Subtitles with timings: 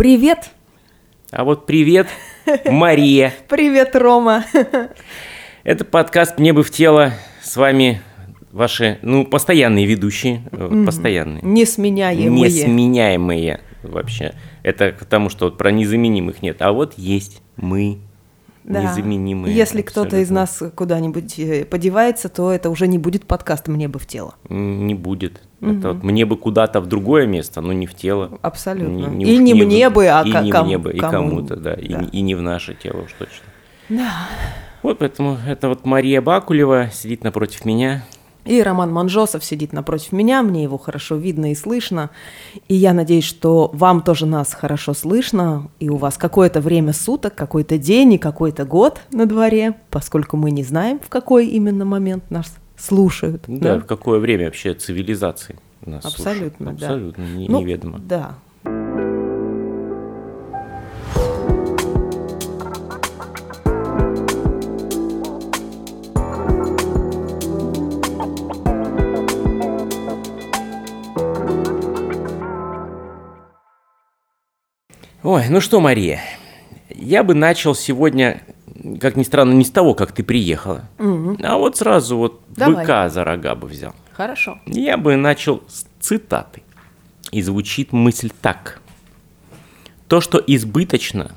[0.00, 0.52] Привет!
[1.30, 2.08] А вот привет,
[2.64, 3.34] Мария.
[3.50, 4.46] Привет, Рома.
[5.62, 7.12] Это подкаст «Мне бы в тело».
[7.42, 8.00] С вами
[8.50, 10.40] ваши, ну, постоянные ведущие.
[10.52, 10.86] Mm-hmm.
[10.86, 11.42] Постоянные.
[11.42, 12.30] Несменяемые.
[12.30, 14.32] Несменяемые вообще.
[14.62, 16.62] Это потому, что вот про незаменимых нет.
[16.62, 17.98] А вот есть мы,
[18.72, 18.82] да.
[18.82, 19.54] незаменимые.
[19.54, 23.98] Если кто-то из нас куда-нибудь э, подевается, то это уже не будет подкаст «Мне бы
[23.98, 24.34] в тело».
[24.48, 25.42] Не будет.
[25.60, 25.70] Угу.
[25.70, 28.38] Это вот мне бы куда-то в другое место, но не в тело.
[28.42, 29.06] Абсолютно.
[29.08, 31.74] Не, не и не мне бы, а и ком- не мне бы, и кому-то, да,
[31.76, 31.80] да.
[31.80, 33.44] И, и не в наше тело уж точно.
[33.88, 34.12] Да.
[34.82, 38.04] Вот поэтому это вот Мария Бакулева сидит напротив меня.
[38.44, 42.10] И Роман Манжосов сидит напротив меня, мне его хорошо видно и слышно.
[42.68, 47.34] И я надеюсь, что вам тоже нас хорошо слышно, и у вас какое-то время суток,
[47.34, 52.30] какой-то день и какой-то год на дворе, поскольку мы не знаем, в какой именно момент
[52.30, 53.44] нас слушают.
[53.46, 53.80] Да, да?
[53.80, 56.82] в какое время вообще цивилизации нас Абсолютно, слушают.
[56.82, 57.30] Абсолютно, да.
[57.30, 57.98] не, ну, неведомо.
[57.98, 58.34] Да,
[75.22, 76.22] Ой, ну что, Мария,
[76.88, 78.42] я бы начал сегодня,
[79.00, 81.36] как ни странно, не с того, как ты приехала, угу.
[81.42, 82.76] а вот сразу вот Давай.
[82.76, 83.94] быка за рога бы взял.
[84.12, 84.58] Хорошо.
[84.66, 86.62] Я бы начал с цитаты.
[87.32, 88.80] И звучит мысль так.
[90.08, 91.36] То, что избыточно,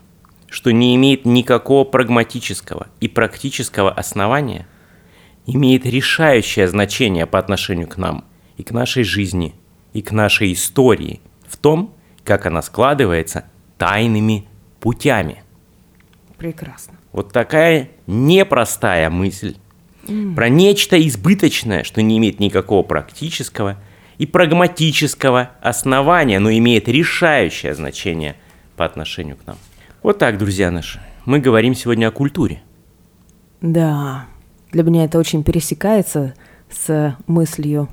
[0.49, 4.65] что не имеет никакого прагматического и практического основания,
[5.45, 8.23] имеет решающее значение по отношению к нам
[8.57, 9.53] и к нашей жизни,
[9.93, 13.45] и к нашей истории в том, как она складывается
[13.77, 14.47] тайными
[14.79, 15.43] путями.
[16.37, 16.93] Прекрасно.
[17.11, 19.55] Вот такая непростая мысль
[20.05, 20.35] mm.
[20.35, 23.77] про нечто избыточное, что не имеет никакого практического
[24.17, 28.35] и прагматического основания, но имеет решающее значение
[28.75, 29.57] по отношению к нам.
[30.01, 32.61] Вот так, друзья наши, мы говорим сегодня о культуре.
[33.61, 34.25] Да,
[34.71, 36.33] для меня это очень пересекается
[36.69, 37.87] с мыслью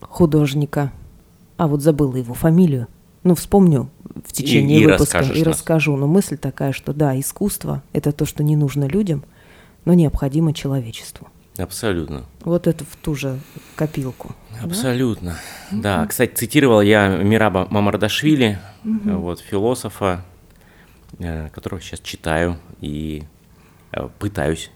[0.00, 0.90] художника.
[1.56, 2.88] А вот забыла его фамилию.
[3.22, 3.90] Ну, вспомню
[4.24, 5.96] в течение и, выпуска и, и расскажу.
[5.96, 9.24] Но мысль такая, что да, искусство– это то, что не нужно людям,
[9.84, 11.28] но необходимо человечеству.
[11.58, 12.24] Абсолютно.
[12.40, 13.38] Вот это в ту же
[13.76, 14.34] копилку.
[14.62, 15.36] Абсолютно.
[15.70, 16.06] Да, да.
[16.06, 19.10] кстати, цитировал я Мираба Мамардашвили, угу.
[19.18, 20.24] вот, философа,
[21.18, 23.24] э, которого сейчас читаю и
[23.92, 24.70] э, пытаюсь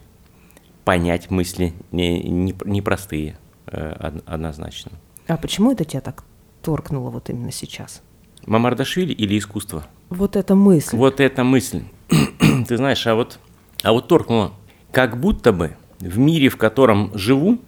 [0.83, 4.91] понять мысли непростые, не, не однозначно.
[5.27, 6.23] А почему это тебя так
[6.61, 8.01] торкнуло вот именно сейчас?
[8.45, 9.85] Мамардашвили или искусство?
[10.09, 10.95] Вот эта мысль.
[10.95, 11.83] Вот эта мысль.
[12.67, 13.39] Ты знаешь, а вот,
[13.83, 14.53] а вот торкнуло.
[14.91, 17.59] Как будто бы в мире, в котором живу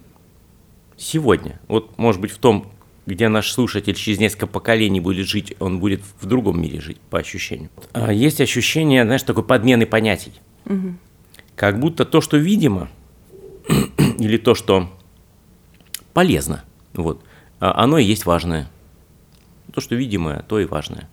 [0.96, 2.70] сегодня, вот может быть в том,
[3.06, 7.18] где наш слушатель через несколько поколений будет жить, он будет в другом мире жить, по
[7.18, 7.70] ощущению.
[7.92, 10.32] А есть ощущение, знаешь, такой подмены понятий.
[10.66, 10.94] Угу.
[11.56, 12.88] Как будто то, что видимо,
[14.18, 14.90] или то, что
[16.12, 17.22] полезно, вот,
[17.60, 18.68] а оно и есть важное.
[19.72, 21.08] То, что видимое, то и важное.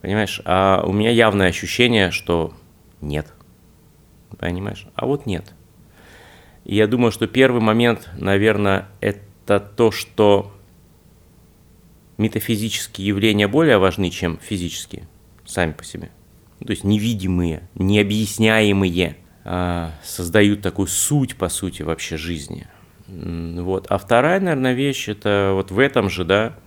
[0.00, 0.40] Понимаешь?
[0.44, 2.54] А у меня явное ощущение, что
[3.00, 3.32] нет.
[4.38, 4.86] Понимаешь?
[4.94, 5.54] А вот нет.
[6.64, 10.52] И я думаю, что первый момент, наверное, это то, что
[12.18, 15.08] метафизические явления более важны, чем физические,
[15.46, 16.10] сами по себе.
[16.64, 22.66] То есть невидимые, необъясняемые а, создают такую суть, по сути, вообще жизни.
[23.06, 23.86] Вот.
[23.88, 26.58] А вторая, наверное, вещь, это вот в этом же, да,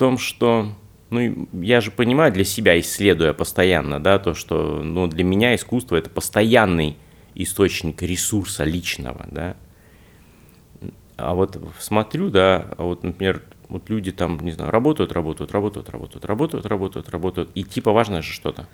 [0.00, 0.72] том, что
[1.10, 5.96] ну, я же понимаю для себя, исследуя постоянно, да, то, что ну, для меня искусство
[5.96, 6.96] это постоянный
[7.34, 9.56] источник ресурса личного, да.
[11.18, 15.90] А вот смотрю, да, а вот, например, вот люди там, не знаю, работают, работают, работают,
[15.90, 18.66] работают, работают, работают, работают, и типа важно же что-то.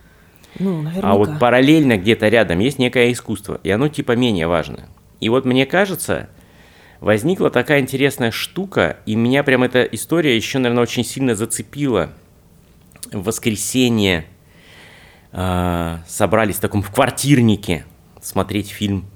[0.61, 1.11] Ну, наверняка.
[1.11, 4.89] А вот параллельно где-то рядом есть некое искусство, и оно типа менее важное.
[5.19, 6.29] И вот мне кажется,
[7.01, 12.11] возникла такая интересная штука, и меня прям эта история еще, наверное, очень сильно зацепила.
[13.13, 14.27] В воскресенье
[15.33, 17.85] э, собрались в таком в квартирнике
[18.21, 19.07] смотреть фильм.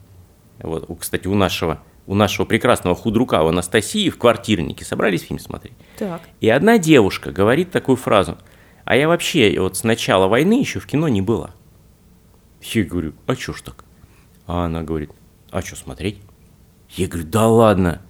[0.59, 5.75] Вот, кстати, у нашего, у нашего прекрасного худрука, у Анастасии в квартирнике собрались фильм смотреть.
[5.99, 6.23] Так.
[6.41, 8.39] И одна девушка говорит такую фразу.
[8.85, 11.51] А я вообще вот с начала войны еще в кино не была.
[12.61, 13.85] Я говорю, а чё ж так?
[14.47, 15.11] А она говорит,
[15.51, 16.19] а что смотреть?
[16.97, 18.03] Я говорю, да ладно.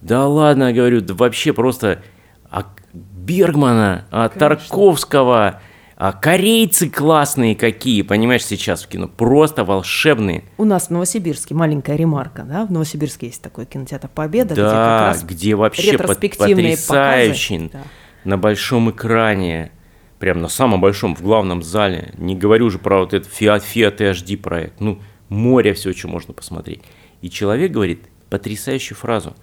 [0.00, 2.02] Да ладно, говорю, да вообще просто
[2.50, 5.60] а Бергмана, а Тарковского,
[5.96, 10.44] а корейцы классные какие, понимаешь, сейчас в кино, просто волшебные.
[10.58, 14.70] У нас в Новосибирске маленькая ремарка, да, в Новосибирске есть такой кинотеатр Победа, да, где
[14.70, 17.82] как раз где вообще потрясающий да.
[18.24, 19.72] на большом экране
[20.18, 22.12] прям на самом большом, в главном зале.
[22.16, 24.80] Не говорю уже про вот этот Fiat, Fiat HD проект.
[24.80, 26.82] Ну, море все, что можно посмотреть.
[27.22, 29.34] И человек говорит потрясающую фразу.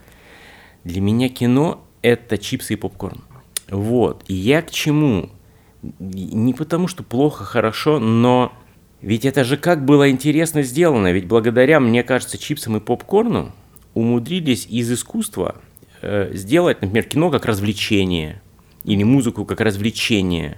[0.84, 3.24] Для меня кино– это чипсы и попкорн.
[3.70, 4.24] Вот.
[4.28, 5.30] И я к чему?
[6.00, 8.54] Не потому, что плохо, хорошо, но
[9.02, 11.12] ведь это же как было интересно сделано.
[11.12, 13.52] Ведь благодаря, мне кажется, чипсам и попкорну
[13.94, 15.56] умудрились из искусства
[16.02, 18.42] э, сделать, например, кино как развлечение
[18.86, 20.58] или музыку как развлечение.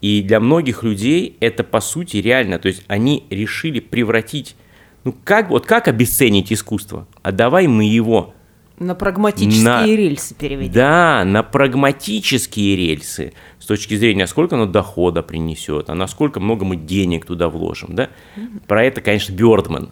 [0.00, 2.58] И для многих людей это по сути реально.
[2.58, 4.56] То есть они решили превратить,
[5.04, 7.06] ну как, вот как обесценить искусство?
[7.22, 8.34] А давай мы его
[8.78, 10.72] на прагматические на, рельсы переведем.
[10.72, 13.32] Да, на прагматические рельсы.
[13.60, 17.94] С точки зрения, сколько оно дохода принесет, а насколько много мы денег туда вложим.
[17.94, 18.08] Да?
[18.36, 18.66] Mm-hmm.
[18.66, 19.90] Про это, конечно, Бёрдман.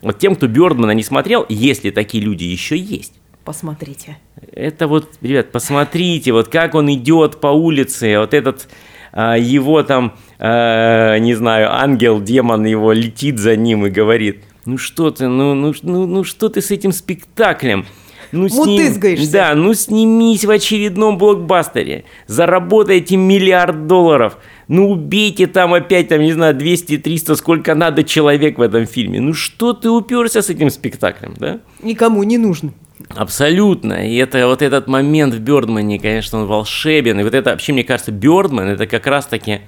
[0.00, 3.14] Вот тем, кто Бёрдмана не смотрел, если такие люди еще есть,
[3.44, 4.18] Посмотрите.
[4.52, 8.68] Это вот, ребят, посмотрите, вот как он идет по улице, вот этот
[9.12, 14.78] а, его там, а, не знаю, ангел, демон его летит за ним и говорит, ну
[14.78, 17.86] что ты, ну, ну, ну, ну что ты с этим спектаклем?
[18.32, 19.32] Ну, Мутызгаешься.
[19.32, 26.32] Да, ну снимись в очередном блокбастере, заработайте миллиард долларов, ну убейте там опять, там, не
[26.32, 29.20] знаю, 200-300, сколько надо человек в этом фильме.
[29.20, 31.60] Ну что ты уперся с этим спектаклем, да?
[31.82, 32.72] Никому не нужно.
[33.08, 34.06] Абсолютно.
[34.08, 37.18] И это вот этот момент в Бёрдмане, конечно, он волшебен.
[37.18, 39.60] И вот это вообще, мне кажется, Бёрдман это как раз-таки,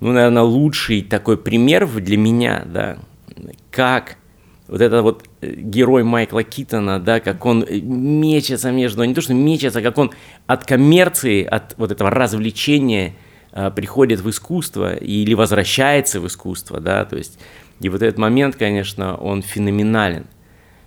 [0.00, 2.98] ну, наверное, лучший такой пример для меня, да,
[3.70, 4.16] как
[4.68, 9.20] вот это вот э, герой Майкла Китона, да, как он э, мечется между, не то
[9.20, 10.12] что мечется, как он
[10.46, 13.14] от коммерции, от вот этого развлечения
[13.52, 17.38] а, приходит в искусство или возвращается в искусство, да, то есть
[17.80, 20.26] и вот этот момент, конечно, он феноменален.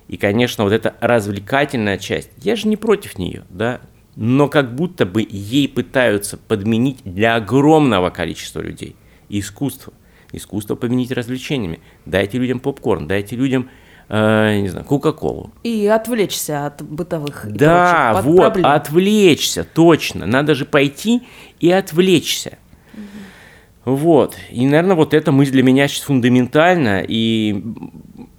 [0.08, 3.82] И, конечно, вот эта развлекательная часть, я же не против нее, да,
[4.16, 8.96] но как будто бы ей пытаются подменить для огромного количества людей
[9.30, 9.94] искусство.
[10.38, 11.80] Искусство подменить развлечениями.
[12.06, 13.70] Дайте людям попкорн, дайте людям
[14.10, 15.52] э, не знаю, Кока-Колу.
[15.64, 18.66] И отвлечься от бытовых Да, прочих, вот, проблем.
[18.66, 20.26] отвлечься, точно.
[20.26, 21.24] Надо же пойти
[21.60, 22.58] и отвлечься.
[22.94, 23.96] Угу.
[23.96, 24.36] Вот.
[24.50, 27.04] И, наверное, вот эта мысль для меня сейчас фундаментальна.
[27.08, 27.64] И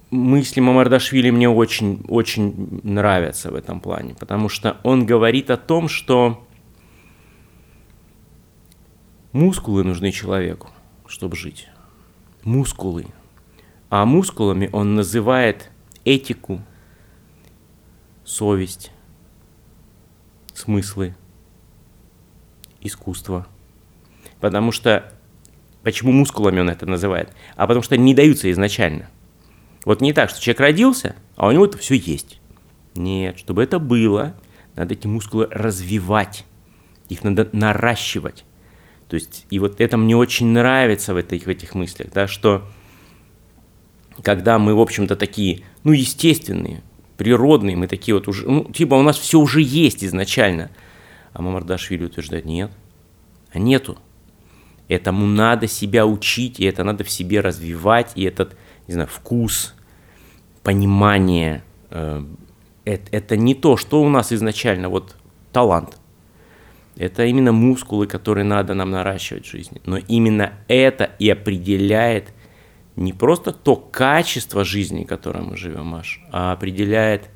[0.09, 5.87] мысли Мамардашвили мне очень, очень нравятся в этом плане, потому что он говорит о том,
[5.87, 6.45] что
[9.31, 10.69] мускулы нужны человеку,
[11.07, 11.67] чтобы жить.
[12.43, 13.07] Мускулы.
[13.89, 15.71] А мускулами он называет
[16.05, 16.61] этику,
[18.23, 18.91] совесть,
[20.53, 21.15] смыслы,
[22.81, 23.47] искусство.
[24.39, 25.11] Потому что,
[25.83, 27.33] почему мускулами он это называет?
[27.55, 29.09] А потому что не даются изначально–
[29.85, 32.39] вот не так, что человек родился, а у него это все есть.
[32.95, 34.35] Нет, чтобы это было,
[34.75, 36.45] надо эти мускулы развивать,
[37.07, 38.45] их надо наращивать.
[39.09, 42.63] То есть, и вот это мне очень нравится в этих, в этих мыслях, да, что
[44.23, 46.83] когда мы, в общем-то, такие, ну, естественные,
[47.17, 50.69] природные, мы такие вот уже, ну, типа у нас все уже есть изначально.
[51.33, 52.71] А Мамардашвили утверждает, нет,
[53.51, 53.97] а нету.
[54.87, 58.55] Этому надо себя учить, и это надо в себе развивать, и этот
[58.89, 59.75] не знаю, вкус,
[60.63, 61.63] понимание.
[61.91, 62.23] Э,
[62.85, 65.15] это, это не то, что у нас изначально вот
[65.51, 65.98] талант.
[66.99, 69.81] Это именно мускулы, которые надо нам наращивать в жизни.
[69.85, 72.33] Но именно это и определяет
[72.97, 77.29] не просто то качество жизни, которым мы живем, Маш, а определяет,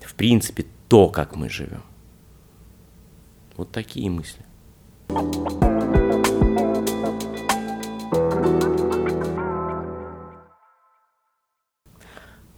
[0.00, 1.82] в принципе, то, как мы живем.
[3.56, 4.44] Вот такие мысли.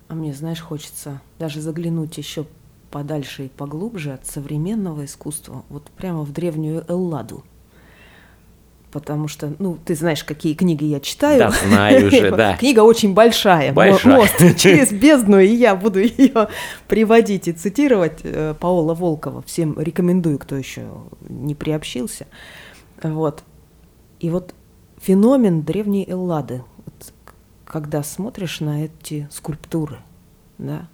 [0.09, 2.45] А мне, знаешь, хочется даже заглянуть еще
[2.91, 7.45] подальше и поглубже от современного искусства, вот прямо в древнюю Элладу.
[8.93, 11.39] Потому что, ну, ты знаешь, какие книги я читаю.
[11.39, 12.57] Да, знаю уже, да.
[12.57, 13.73] Книга очень большая.
[13.73, 14.17] большая.
[14.17, 16.49] Мост через бездну, и я буду ее
[16.89, 18.21] приводить и цитировать.
[18.23, 19.43] Э, Паола Волкова.
[19.43, 20.87] Всем рекомендую, кто еще
[21.29, 22.27] не приобщился.
[23.03, 23.43] Вот.
[24.21, 24.55] И вот
[24.99, 26.63] феномен древней Эллады–
[27.67, 29.99] когда смотришь на эти скульптуры,
[30.57, 30.89] да.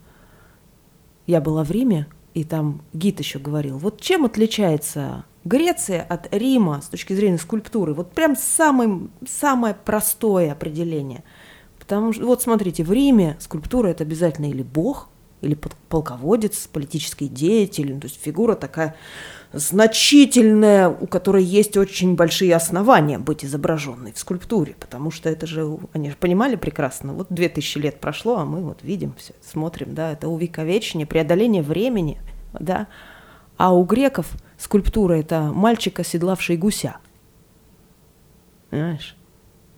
[1.26, 6.80] Я была в Риме, и там гид еще говорил, вот чем отличается Греция от Рима
[6.82, 7.94] с точки зрения скульптуры?
[7.94, 11.24] Вот прям самый, самое простое определение.
[11.78, 15.08] Потому что, вот смотрите, в Риме скульптура это обязательно или бог,
[15.42, 15.58] или
[15.88, 18.94] полководец, политический деятель, то есть фигура такая
[19.52, 25.78] значительная, у которой есть очень большие основания быть изображенной в скульптуре, потому что это же,
[25.92, 29.94] они же понимали прекрасно, вот две тысячи лет прошло, а мы вот видим все, смотрим,
[29.94, 32.20] да, это увековечение, преодоление времени,
[32.58, 32.86] да,
[33.58, 36.96] а у греков скульптура– это мальчик, оседлавший гуся.
[38.70, 39.16] Понимаешь?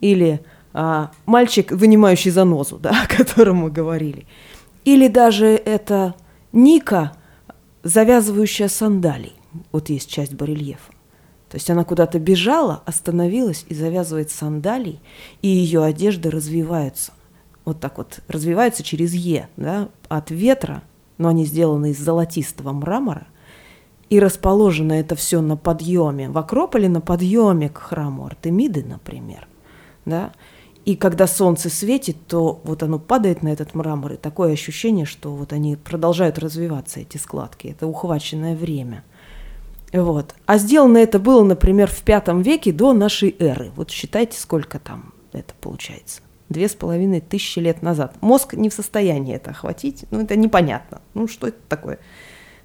[0.00, 4.26] Или а, мальчик, вынимающий занозу, да, о котором мы говорили.
[4.85, 6.14] Или даже это
[6.53, 7.12] Ника,
[7.83, 9.35] завязывающая сандалий.
[9.73, 10.93] Вот есть часть барельефа.
[11.49, 15.00] То есть она куда-то бежала, остановилась и завязывает сандалий,
[15.41, 17.12] и ее одежды развиваются.
[17.64, 20.83] Вот так вот развиваются через Е, да, от ветра,
[21.17, 23.29] но они сделаны из золотистого мрамора,
[24.11, 26.29] и расположено это все на подъеме.
[26.29, 29.47] В Акрополе на подъеме к храму Артемиды, например.
[30.05, 30.33] Да?
[30.85, 35.35] И когда солнце светит, то вот оно падает на этот мрамор, и такое ощущение, что
[35.35, 37.69] вот они продолжают развиваться, эти складки.
[37.69, 39.03] Это ухваченное время.
[39.93, 40.35] Вот.
[40.45, 43.71] А сделано это было, например, в пятом веке до нашей эры.
[43.76, 46.21] Вот считайте, сколько там это получается.
[46.50, 48.17] Две с половиной тысячи лет назад.
[48.21, 50.05] Мозг не в состоянии это охватить.
[50.11, 51.00] Ну, это непонятно.
[51.14, 51.99] Ну, что это такое?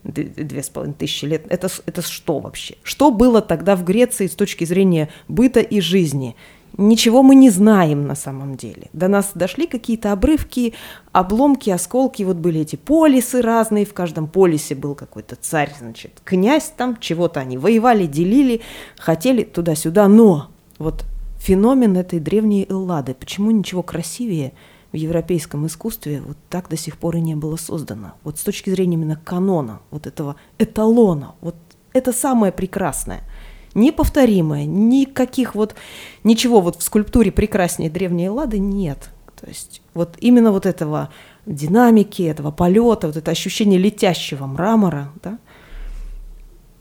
[0.03, 1.45] Две с половиной тысячи лет.
[1.49, 2.75] Это, это что вообще?
[2.83, 6.35] Что было тогда в Греции с точки зрения быта и жизни?
[6.77, 8.89] Ничего мы не знаем на самом деле.
[8.93, 10.73] До нас дошли какие-то обрывки,
[11.11, 12.23] обломки, осколки.
[12.23, 17.39] Вот были эти полисы разные, в каждом полисе был какой-то царь, значит, князь там, чего-то
[17.39, 18.61] они воевали, делили,
[18.97, 20.07] хотели туда-сюда.
[20.07, 21.05] Но вот
[21.39, 24.53] феномен этой древней Эллады, почему ничего красивее
[24.91, 28.13] в европейском искусстве вот так до сих пор и не было создано.
[28.23, 31.55] Вот с точки зрения именно канона, вот этого эталона, вот
[31.93, 33.21] это самое прекрасное–
[33.73, 35.75] неповторимое, никаких вот,
[36.23, 39.09] ничего вот в скульптуре прекраснее древней Лады нет.
[39.39, 41.09] То есть вот именно вот этого
[41.45, 45.39] динамики, этого полета, вот это ощущение летящего мрамора, да,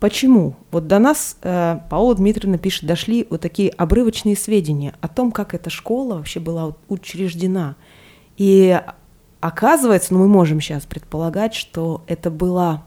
[0.00, 0.54] Почему?
[0.70, 5.54] Вот до нас э, Паула Дмитриевна пишет, дошли вот такие обрывочные сведения о том, как
[5.54, 7.74] эта школа вообще была учреждена.
[8.36, 8.80] И
[9.40, 12.84] оказывается, ну мы можем сейчас предполагать, что это была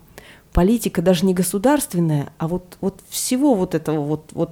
[0.53, 4.51] политика даже не государственная, а вот, вот всего вот этого вот, вот,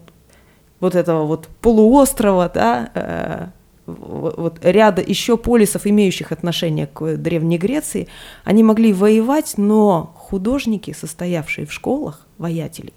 [0.79, 3.48] вот этого вот полуострова, да, э,
[3.86, 8.08] вот ряда еще полисов, имеющих отношение к Древней Греции,
[8.44, 12.94] они могли воевать, но художники, состоявшие в школах, воятелей,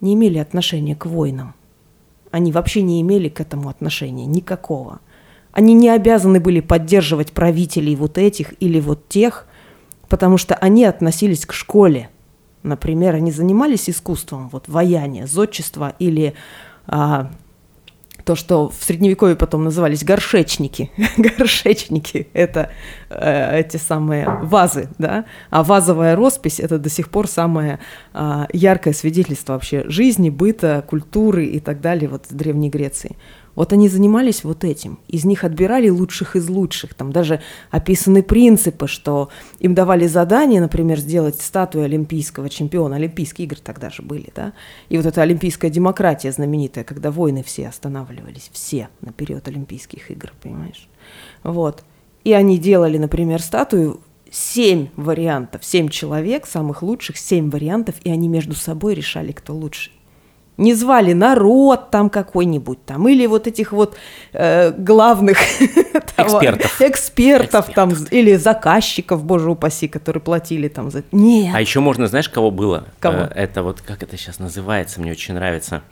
[0.00, 1.54] не имели отношения к войнам.
[2.30, 5.00] Они вообще не имели к этому отношения никакого.
[5.52, 9.46] Они не обязаны были поддерживать правителей вот этих или вот тех,
[10.08, 12.10] потому что они относились к школе–
[12.66, 16.34] Например, они занимались искусством, вот вояние, зодчество или
[16.86, 17.30] а,
[18.24, 20.90] то, что в средневековье потом назывались горшечники.
[21.16, 22.70] горшечники– это
[23.08, 27.78] э, эти самые вазы, да, а вазовая роспись– это до сих пор самое
[28.14, 33.16] э, яркое свидетельство вообще жизни, быта, культуры и так далее вот в Древней Греции.
[33.56, 35.00] Вот они занимались вот этим.
[35.08, 36.94] Из них отбирали лучших из лучших.
[36.94, 42.96] Там даже описаны принципы, что им давали задание, например, сделать статую олимпийского чемпиона.
[42.96, 44.52] Олимпийские игры тогда же были, да?
[44.90, 50.32] И вот эта олимпийская демократия знаменитая, когда войны все останавливались, все на период Олимпийских игр,
[50.42, 50.88] понимаешь?
[51.42, 51.82] Вот.
[52.24, 58.28] И они делали, например, статую семь вариантов, семь человек, самых лучших, семь вариантов, и они
[58.28, 59.95] между собой решали, кто лучший
[60.56, 63.96] не звали народ там какой-нибудь там, или вот этих вот
[64.32, 65.38] э, главных
[66.16, 66.80] экспертов.
[66.80, 71.02] экспертов, там, или заказчиков, боже упаси, которые платили там за...
[71.12, 71.54] Нет.
[71.54, 72.84] А еще можно, знаешь, кого было?
[73.00, 73.18] Кого?
[73.18, 75.82] Э, это вот, как это сейчас называется, мне очень нравится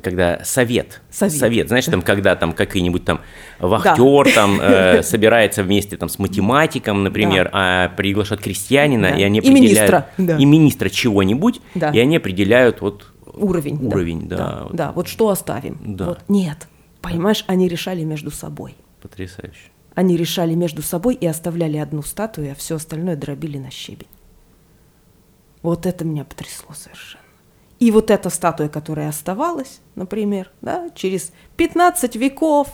[0.00, 3.20] когда совет, совет, совет знаешь, там, когда там какой-нибудь там
[3.58, 4.30] вахтер да.
[4.34, 7.50] там э, собирается вместе там с математиком, например, да.
[7.52, 9.16] а приглашают крестьянина, да.
[9.16, 9.60] и они определяют...
[9.60, 10.06] И министра.
[10.16, 10.36] Да.
[10.38, 11.90] И министра чего-нибудь, да.
[11.90, 13.86] и они определяют вот уровень.
[13.86, 14.36] Уровень, да.
[14.36, 14.74] Да, да, вот.
[14.74, 14.92] да.
[14.92, 15.78] вот что оставим.
[15.96, 16.06] Да.
[16.06, 16.68] Вот, нет,
[17.00, 18.76] понимаешь, они решали между собой.
[19.00, 19.70] Потрясающе.
[19.94, 24.08] Они решали между собой и оставляли одну статую, а все остальное дробили на щебень.
[25.62, 27.22] Вот это меня потрясло совершенно.
[27.78, 32.68] И вот эта статуя, которая оставалась, например, да, через 15 веков,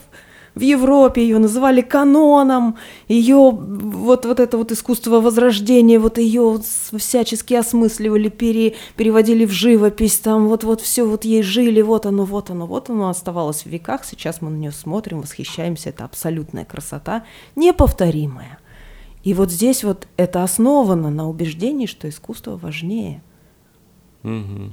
[0.55, 2.76] в Европе ее называли каноном,
[3.07, 6.61] ее вот, вот это вот искусство возрождения, вот ее
[6.97, 12.25] всячески осмысливали, пере, переводили в живопись, там вот, вот все вот ей жили, вот оно,
[12.25, 16.64] вот оно, вот оно оставалось в веках, сейчас мы на нее смотрим, восхищаемся, это абсолютная
[16.64, 17.25] красота,
[17.57, 18.59] неповторимая.
[19.25, 23.23] И вот здесь вот это основано на убеждении, что искусство важнее.
[24.23, 24.71] Угу.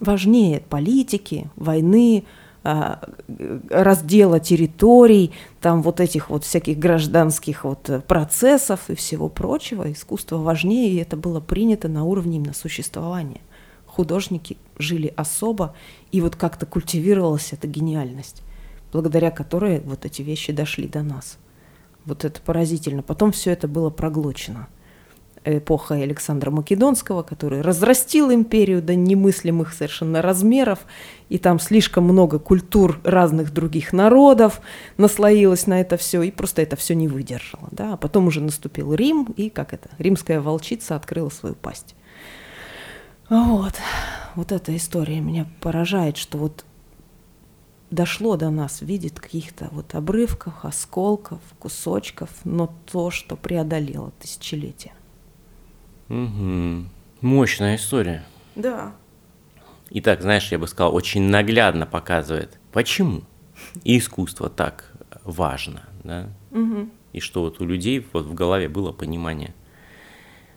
[0.00, 2.24] Важнее политики, войны,
[2.62, 9.90] раздела территорий, там вот этих вот всяких гражданских вот э, процессов и всего прочего.
[9.90, 13.40] Искусство важнее, и это было принято на уровне именно существования.
[13.86, 15.74] Художники жили особо,
[16.12, 18.42] и вот как-то культивировалась эта гениальность,
[18.92, 21.38] благодаря которой вот эти вещи дошли до нас.
[22.04, 23.02] Вот это поразительно.
[23.02, 24.68] Потом все это было проглочено.
[25.44, 30.80] Эпоха Александра Македонского, который разрастил империю до немыслимых совершенно размеров,
[31.28, 34.60] и там слишком много культур разных других народов
[34.96, 37.68] наслоилось на это все, и просто это все не выдержало.
[37.70, 37.94] Да?
[37.94, 41.94] А потом уже наступил Рим, и как это, римская волчица открыла свою пасть.
[43.28, 43.74] Вот,
[44.34, 46.64] вот эта история меня поражает, что вот
[47.90, 54.92] дошло до нас в виде каких-то вот обрывков, осколков, кусочков, но то, что преодолело тысячелетия.
[56.10, 56.84] Угу.
[57.22, 58.24] Мощная история.
[58.56, 58.92] Да.
[59.90, 63.22] И так, знаешь, я бы сказал, очень наглядно показывает, почему
[63.84, 64.92] искусство так
[65.24, 66.88] важно, да, угу.
[67.12, 69.54] и что вот у людей вот в голове было понимание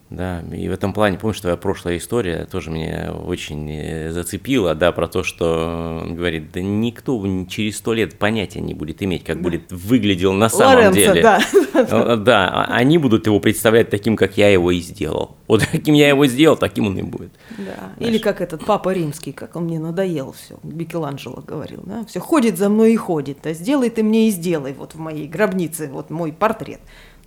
[0.10, 4.92] да, и в этом плане, помнишь, твоя прошлая история тоже меня очень э, зацепила, да,
[4.92, 7.20] про то, что он говорит, да никто
[7.50, 9.44] через сто лет понятия не будет иметь, как да.
[9.44, 11.22] будет выглядел на самом Лоренцо, деле.
[11.24, 11.40] Да.
[11.74, 15.36] Э, да, а они будут его представлять таким, как я его и сделал.
[15.48, 17.32] Вот каким я его сделал, таким он и будет.
[17.58, 17.94] Да.
[18.06, 22.60] Или как этот папа римский, как он мне надоел все, Микеланджело говорил, да, все ходит
[22.60, 26.12] за мной и ходит, а сделай ты мне и сделай вот в моей гробнице вот
[26.12, 26.82] мой портрет.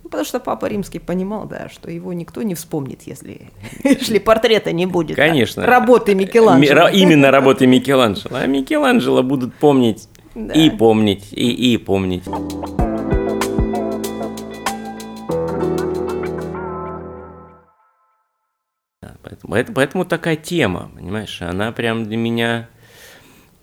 [0.07, 3.51] Ну, потому что папа римский понимал, да, что его никто не вспомнит, если,
[3.83, 5.17] если портрета не будет.
[5.17, 5.63] Конечно.
[5.63, 6.87] Да, работы Микеланджело.
[6.87, 8.37] Именно работы Микеланджело.
[8.37, 10.53] А Микеланджело будут помнить да.
[10.53, 12.23] и помнить, и, и помнить.
[19.21, 22.76] Поэтому, поэтому такая тема, понимаешь, она прям для меня э,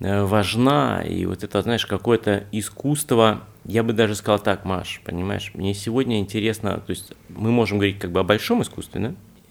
[0.00, 1.02] важна.
[1.02, 6.18] И вот это, знаешь, какое-то искусство, я бы даже сказал так, Маш, понимаешь, мне сегодня
[6.18, 9.00] интересно, то есть мы можем говорить как бы о большом искусстве,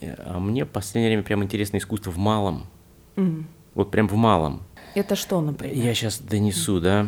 [0.02, 0.16] да?
[0.26, 2.68] А мне в последнее время прям интересно искусство в малом.
[3.16, 3.46] Mm.
[3.74, 4.64] Вот прям в малом.
[4.96, 5.76] Это что, например?
[5.76, 7.08] Я сейчас донесу, да.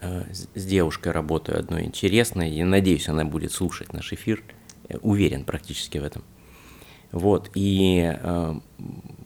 [0.00, 4.42] Э, с девушкой работаю одной интересной, и надеюсь, она будет слушать наш эфир.
[5.02, 6.22] Уверен практически в этом.
[7.10, 8.54] Вот, и э,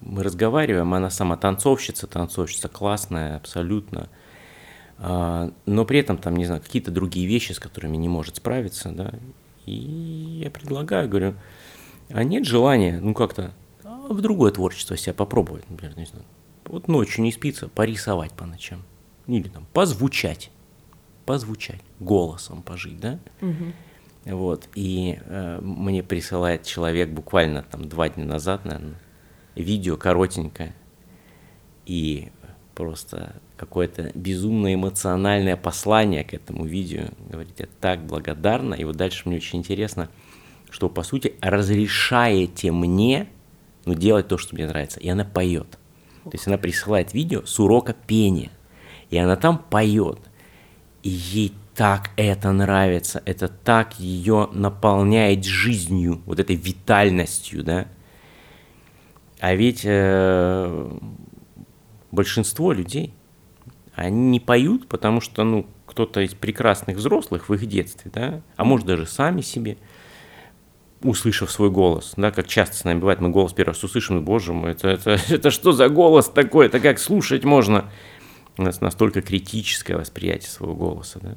[0.03, 4.09] мы разговариваем, она сама танцовщица, танцовщица классная, абсолютно.
[4.99, 8.91] А, но при этом там, не знаю, какие-то другие вещи, с которыми не может справиться,
[8.91, 9.13] да,
[9.67, 9.73] и
[10.45, 11.35] я предлагаю, говорю,
[12.09, 16.25] а нет желания, ну как-то в другое творчество себя попробовать, например, не знаю,
[16.67, 18.83] вот ночью не спится, порисовать по ночам,
[19.27, 20.51] или там позвучать,
[21.27, 23.73] позвучать, голосом пожить, да, угу.
[24.27, 28.95] вот, и э, мне присылает человек буквально там два дня назад, наверное,
[29.55, 30.75] видео коротенькое,
[31.87, 32.31] и
[32.75, 37.05] просто какое-то безумно эмоциональное послание к этому видео.
[37.31, 38.75] Говорит, я так благодарна.
[38.75, 40.09] И вот дальше мне очень интересно,
[40.71, 43.29] что по сути разрешаете мне
[43.85, 45.01] ну, делать то, что мне нравится.
[45.01, 45.79] И она поет.
[46.25, 48.51] То есть она присылает видео с урока пения.
[49.11, 50.19] И она там поет.
[51.03, 57.89] И ей так это нравится, это так ее наполняет жизнью, вот этой витальностью, да.
[59.43, 60.91] А ведь э,
[62.13, 63.13] большинство людей,
[63.93, 68.63] они не поют, потому что, ну, кто-то из прекрасных взрослых в их детстве, да, а
[68.63, 69.79] может даже сами себе,
[71.03, 74.21] услышав свой голос, да, как часто с нами бывает, мы голос первый раз услышим, и,
[74.21, 77.91] боже мой, это, это, это что за голос такой, это как слушать можно?
[78.59, 81.37] У нас настолько критическое восприятие своего голоса, да.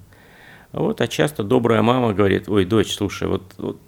[0.74, 3.80] А вот, а часто добрая мама говорит, ой, дочь, слушай, вот, вот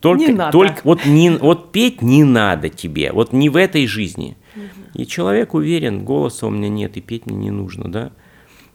[0.00, 0.52] только, не надо.
[0.52, 4.36] только вот, не, вот петь не надо тебе, вот не в этой жизни–
[4.94, 8.12] и человек уверен, голоса у меня нет, и петь мне не нужно, да.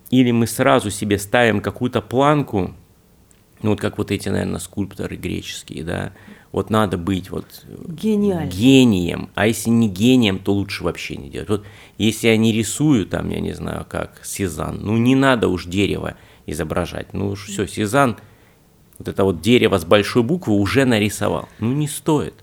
[0.10, 2.74] Или мы сразу себе ставим какую-то планку,
[3.62, 6.14] ну вот как вот эти, наверное, скульпторы греческие, да,
[6.52, 8.50] вот надо быть вот Гениальным.
[8.50, 11.50] гением, а если не гением, то лучше вообще не делать.
[11.50, 11.66] Вот
[11.98, 16.16] если я не рисую, там, я не знаю, как Сезанн, ну не надо уж дерево
[16.46, 18.18] изображать, ну уж все, Сезанн,
[18.98, 22.36] вот это вот дерево с большой буквы уже нарисовал, ну не стоит,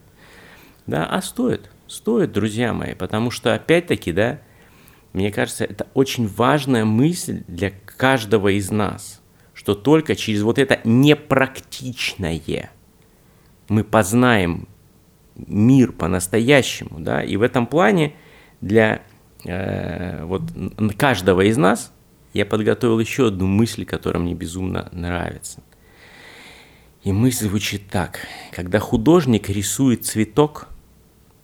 [0.86, 4.38] да, а стоит, Стоит, друзья мои, потому что, опять-таки, да,
[5.12, 9.20] мне кажется, это очень важная мысль для каждого из нас,
[9.54, 12.40] что только через вот это непрактичное
[13.68, 14.68] мы познаем
[15.34, 18.14] мир по-настоящему, да, и в этом плане
[18.60, 19.02] для
[19.44, 20.42] э, вот
[20.96, 21.92] каждого из нас
[22.34, 25.60] я подготовил еще одну мысль, которая мне безумно нравится.
[27.02, 28.20] И мысль звучит так.
[28.52, 30.68] Когда художник рисует цветок–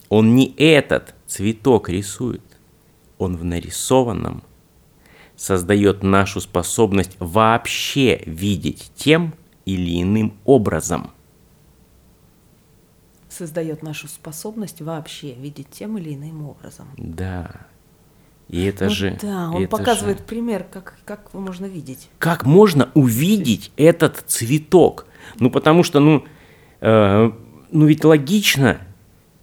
[0.09, 2.43] он не этот цветок рисует,
[3.19, 4.43] он в нарисованном
[5.37, 11.11] создает нашу способность вообще видеть тем или иным образом.
[13.29, 16.89] Создает нашу способность вообще видеть тем или иным образом.
[16.97, 17.67] Да.
[18.49, 19.19] И это ну, же...
[19.21, 20.25] Да, он показывает же...
[20.25, 22.09] пример, как, как можно видеть.
[22.19, 25.07] Как можно увидеть этот цветок?
[25.39, 26.25] Ну, потому что, ну,
[26.81, 27.31] э,
[27.71, 28.79] ну ведь логично,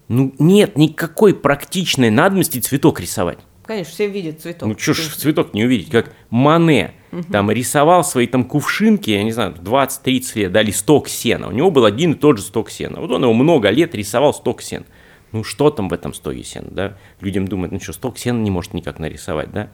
[0.10, 3.40] Ну, нет никакой практичной надобности цветок рисовать.
[3.66, 4.68] Конечно, все видят цветок.
[4.68, 6.94] Ну, что ж цветок не увидеть, как Мане
[7.32, 11.48] там рисовал свои там кувшинки, я не знаю, 20-30 лет, да, сток сена.
[11.48, 13.00] У него был один и тот же сток сена.
[13.00, 14.86] Вот он его много лет рисовал сток сена.
[15.32, 16.98] Ну, что там в этом стоге сена, да?
[17.22, 19.70] Людям думают, ну что, сток сена не может никак нарисовать, да?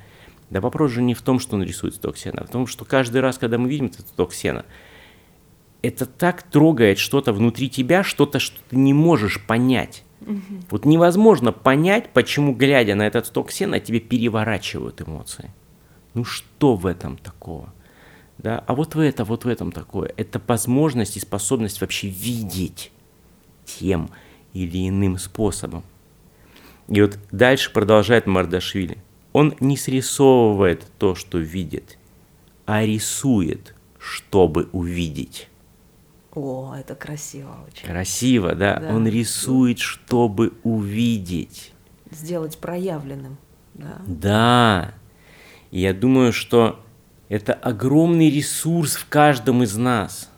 [0.49, 2.85] Да вопрос же не в том, что он рисует сток сена, а в том, что
[2.85, 4.65] каждый раз, когда мы видим этот сток сена,
[5.81, 10.03] это так трогает что-то внутри тебя, что-то, что ты не можешь понять.
[10.21, 10.41] Угу.
[10.69, 15.51] Вот невозможно понять, почему, глядя на этот сток сена, тебе переворачивают эмоции.
[16.13, 17.73] Ну что в этом такого?
[18.37, 18.63] Да?
[18.67, 20.13] А вот в это, вот в этом такое.
[20.17, 22.91] Это возможность и способность вообще видеть
[23.65, 24.09] тем
[24.53, 25.83] или иным способом.
[26.87, 28.97] И вот дальше продолжает Мардашвили.
[29.31, 31.99] Он не срисовывает то, что видит,
[32.65, 35.48] а рисует, чтобы увидеть.
[36.39, 37.85] О, это красиво очень.
[37.85, 38.79] Красиво, да?
[38.79, 38.95] да.
[38.95, 41.73] Он рисует, чтобы увидеть.
[42.11, 43.37] Сделать проявленным,
[43.73, 44.01] да.
[44.07, 44.93] Да.
[45.71, 46.79] И я думаю, что
[47.27, 50.29] это огромный ресурс в каждом из нас.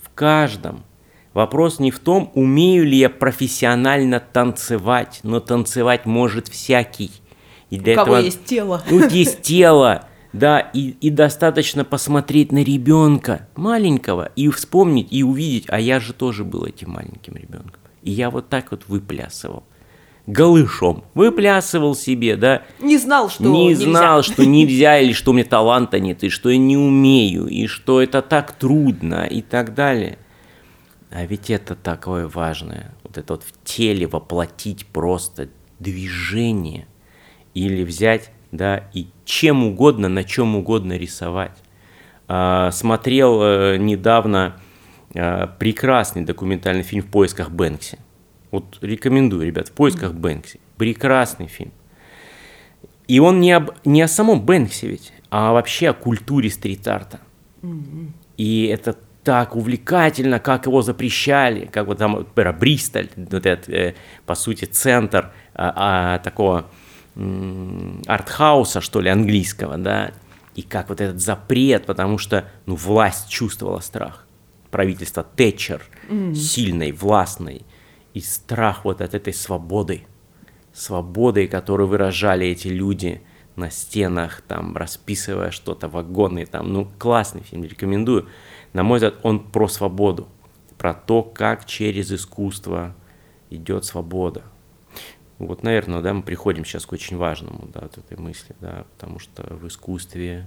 [0.00, 0.84] В каждом.
[1.34, 7.12] Вопрос не в том, умею ли я профессионально танцевать, но танцевать может всякий.
[7.70, 8.06] И для У этого...
[8.06, 8.82] кого есть тело.
[8.88, 10.07] Вот есть тело.
[10.32, 16.12] Да, и, и достаточно посмотреть на ребенка маленького и вспомнить, и увидеть, а я же
[16.12, 17.80] тоже был этим маленьким ребенком.
[18.02, 19.64] И я вот так вот выплясывал.
[20.26, 21.04] Голышом.
[21.14, 22.62] Выплясывал себе, да.
[22.80, 23.90] Не знал, что Не нельзя.
[23.90, 27.66] знал, что нельзя, или что у меня таланта нет, и что я не умею, и
[27.66, 30.18] что это так трудно, и так далее.
[31.10, 32.94] А ведь это такое важное.
[33.02, 36.86] Вот это вот в теле воплотить просто движение.
[37.54, 41.56] Или взять да, и чем угодно, на чем угодно рисовать.
[42.26, 44.56] А, смотрел э, недавно
[45.14, 47.98] а, прекрасный документальный фильм «В поисках Бэнкси».
[48.50, 50.60] Вот рекомендую, ребят, «В поисках Бэнкси».
[50.76, 51.72] Прекрасный фильм.
[53.06, 57.20] И он не, об, не о самом Бэнкси ведь, а вообще о культуре стрит-арта.
[58.36, 64.34] И это так увлекательно, как его запрещали, как вот там, Бристоль, вот этот, э, по
[64.34, 66.66] сути, центр а, а, такого
[68.06, 70.12] артхауса, что ли, английского, да,
[70.54, 74.26] и как вот этот запрет, потому что, ну, власть чувствовала страх.
[74.70, 76.34] Правительство Тэтчер, mm.
[76.34, 77.62] сильной, властной,
[78.14, 80.06] и страх вот от этой свободы,
[80.72, 83.22] свободы, которую выражали эти люди
[83.56, 88.28] на стенах, там, расписывая что-то, вагоны, там, ну, классный фильм, рекомендую.
[88.72, 90.28] На мой взгляд, он про свободу,
[90.76, 92.94] про то, как через искусство
[93.50, 94.44] идет свобода,
[95.38, 99.18] вот, наверное, да, мы приходим сейчас к очень важному, да, от этой мысли, да, потому
[99.18, 100.46] что в искусстве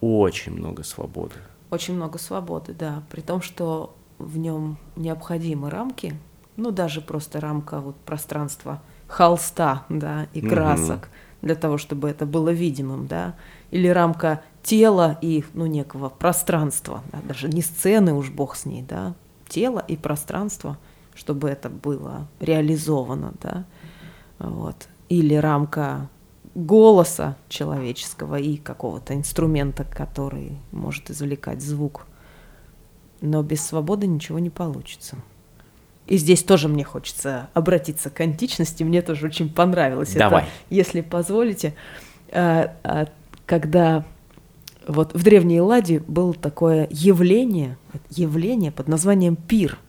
[0.00, 1.34] очень много свободы.
[1.70, 6.14] Очень много свободы, да, при том, что в нем необходимы рамки,
[6.56, 11.06] ну, даже просто рамка вот пространства холста, да, и красок, угу.
[11.42, 13.34] для того, чтобы это было видимым, да,
[13.70, 18.82] или рамка тела и, ну, некого пространства, да, даже не сцены уж бог с ней,
[18.82, 19.14] да,
[19.48, 20.76] тело и пространство,
[21.14, 23.64] чтобы это было реализовано, да,
[24.38, 24.88] вот.
[25.08, 26.08] Или рамка
[26.54, 32.06] голоса человеческого и какого-то инструмента, который может извлекать звук.
[33.20, 35.16] Но без свободы ничего не получится.
[36.06, 38.82] И здесь тоже мне хочется обратиться к античности.
[38.82, 40.44] Мне тоже очень понравилось Давай.
[40.44, 41.74] это, если позволите.
[42.32, 43.06] А, а,
[43.44, 44.04] когда
[44.86, 47.76] вот в Древней Элладе было такое явление,
[48.10, 49.78] явление под названием пир–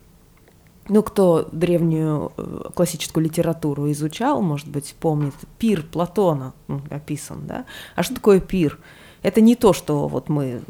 [0.89, 6.53] ну, кто древнюю э, классическую литературу изучал, может быть, помнит, пир Платона
[6.89, 7.65] описан, да?
[7.95, 8.79] А что такое пир?
[9.21, 10.61] Это не то, что вот мы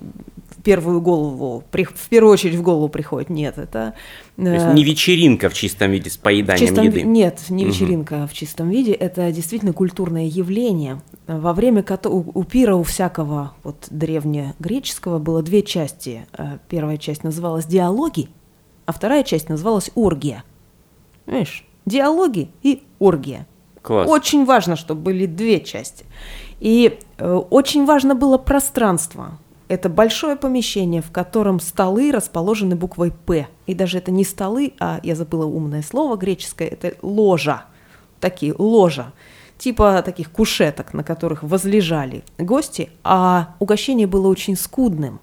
[0.64, 3.30] первую голову, в первую очередь в голову приходит.
[3.30, 3.94] Нет, это...
[4.36, 7.02] То есть э, не вечеринка в чистом виде с поеданием чистом, еды?
[7.04, 8.28] Нет, не вечеринка угу.
[8.28, 8.92] в чистом виде.
[8.92, 15.62] Это действительно культурное явление, во время которого у пира у всякого вот древнегреческого было две
[15.62, 16.26] части.
[16.38, 18.30] Э, первая часть называлась «диалоги»,
[18.90, 20.44] а вторая часть называлась «Оргия».
[21.26, 21.64] Понимаешь?
[21.86, 23.46] Диалоги и оргия.
[23.84, 24.10] Класс.
[24.10, 26.06] Очень важно, чтобы были две части.
[26.60, 29.38] И э, очень важно было пространство.
[29.68, 33.48] Это большое помещение, в котором столы расположены буквой «П».
[33.68, 37.66] И даже это не столы, а я забыла умное слово греческое, это ложа.
[38.20, 39.14] Такие ложа
[39.60, 45.20] типа таких кушеток, на которых возлежали гости, а угощение было очень скудным.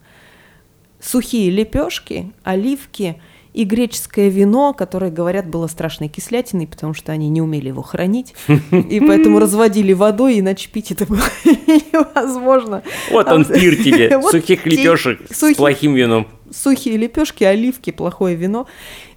[1.01, 3.21] Сухие лепешки, оливки–
[3.57, 8.35] и греческое вино, которое, говорят, было страшной кислятиной, потому что они не умели его хранить,
[8.71, 12.83] и поэтому разводили водой, иначе пить это было невозможно.
[13.11, 16.29] Вот он пир тебе, сухих лепешек с плохим вином.
[16.51, 18.67] Сухие лепешки, оливки, плохое вино.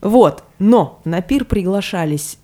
[0.01, 2.38] Вот, но на пир приглашались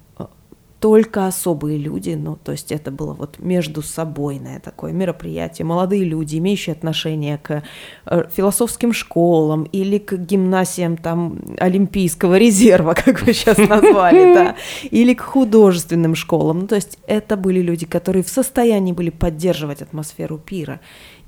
[0.79, 6.37] только особые люди, ну, то есть это было вот между собойное такое мероприятие, молодые люди,
[6.37, 7.63] имеющие отношение к
[8.05, 14.55] э, философским школам или к гимнасиям там Олимпийского резерва, как вы сейчас назвали, да,
[14.91, 19.81] или к художественным школам, ну, то есть это были люди, которые в состоянии были поддерживать
[19.81, 20.81] атмосферу пира,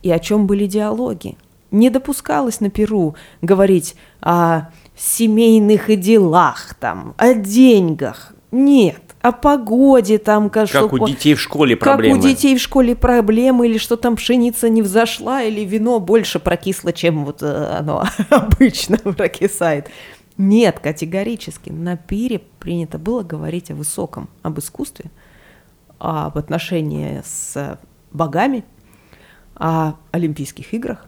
[0.04, 1.38] и о чем были диалоги.
[1.72, 8.34] Не допускалось на Перу говорить о семейных делах, там, о деньгах.
[8.52, 12.16] Нет, о погоде там, как что, у детей в школе проблемы.
[12.16, 16.40] Как у детей в школе проблемы, или что там пшеница не взошла, или вино больше
[16.40, 19.90] прокисло, чем вот э, оно обычно прокисает.
[20.38, 21.72] Нет, категорически.
[21.72, 25.10] На пире принято было говорить о высоком, об искусстве,
[25.98, 27.80] об отношении с
[28.12, 28.64] богами,
[29.56, 31.08] о Олимпийских играх.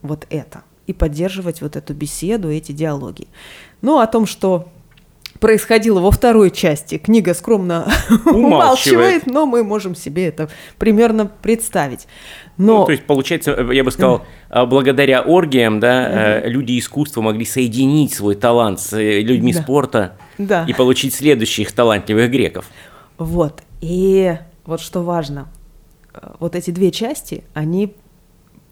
[0.00, 0.62] Вот это.
[0.86, 3.28] И поддерживать вот эту беседу, эти диалоги.
[3.82, 4.68] Ну, о том, что
[5.40, 6.98] происходило во второй части.
[6.98, 7.88] Книга скромно
[8.26, 12.06] умалчивает, но мы можем себе это примерно представить.
[12.56, 12.80] Но...
[12.80, 17.44] Ну, то есть, получается, я бы сказал, а, благодаря оргиям, да, mm люди искусства могли
[17.44, 19.62] соединить свой талант с э, людьми да.
[19.62, 20.64] спорта да.
[20.66, 22.66] и получить следующих талантливых греков.
[23.18, 23.62] Вот.
[23.80, 25.48] И вот что важно,
[26.14, 27.94] э, вот эти две части, они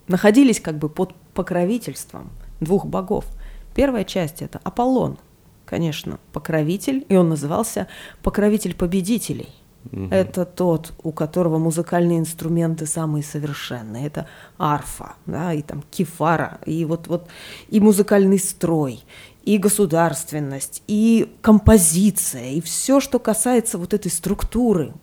[0.09, 3.27] находились как бы под покровительством двух богов.
[3.75, 5.19] Первая часть– это Аполлон–
[5.75, 7.89] конечно, покровитель, и он назывался
[8.23, 9.49] покровитель победителей.
[9.91, 10.07] Угу.
[10.13, 14.07] Это тот, у которого музыкальные инструменты самые совершенные.
[14.07, 17.27] Это арфа, да, и там кефара, и вот, вот
[17.71, 19.03] и музыкальный строй,
[19.43, 24.95] и государственность, и композиция, и все, что касается вот этой структуры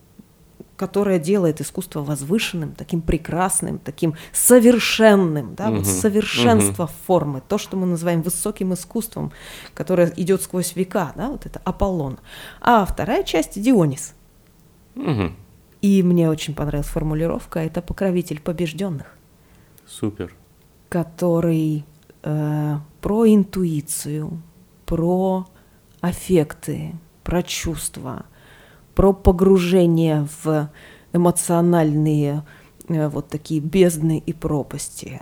[0.81, 6.91] которая делает искусство возвышенным, таким прекрасным, таким совершенным, да, угу, вот совершенство угу.
[7.05, 9.31] формы, то, что мы называем высоким искусством,
[9.75, 12.17] которое идет сквозь века, да, вот это Аполлон.
[12.61, 14.15] А вторая часть Дионис.
[14.95, 15.33] Угу.
[15.83, 19.15] И мне очень понравилась формулировка, это покровитель побежденных.
[19.85, 20.33] Супер.
[20.89, 21.85] Который
[22.23, 24.41] э, про интуицию,
[24.87, 25.45] про
[25.99, 28.25] аффекты, про чувства,
[28.95, 30.69] про погружение в
[31.13, 32.43] эмоциональные
[32.87, 35.21] э, вот такие бездны и пропасти.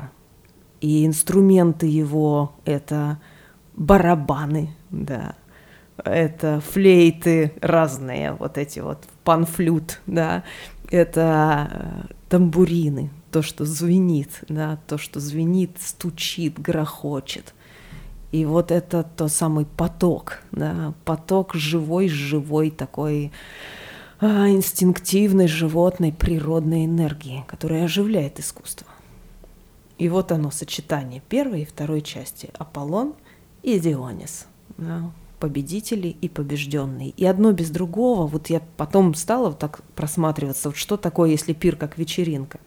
[0.81, 3.19] И инструменты его— это
[3.75, 5.35] барабаны, да,
[5.97, 10.43] это флейты разные, вот эти вот панфлют, да,
[10.89, 17.53] это э, тамбурины, то, что звенит, да, то, что звенит, стучит, грохочет.
[18.31, 23.31] И вот это тот самый поток, да, поток живой, живой такой
[24.19, 28.85] а, инстинктивной, животной, природной энергии, которая оживляет искусство.
[29.97, 32.51] И вот оно, сочетание первой и второй части.
[32.57, 33.15] Аполлон
[33.63, 34.45] и Дионис.
[34.77, 37.09] Да, победители и побежденные.
[37.09, 41.53] И одно без другого, вот я потом стала вот так просматриваться, вот что такое, если
[41.53, 42.59] пир как вечеринка.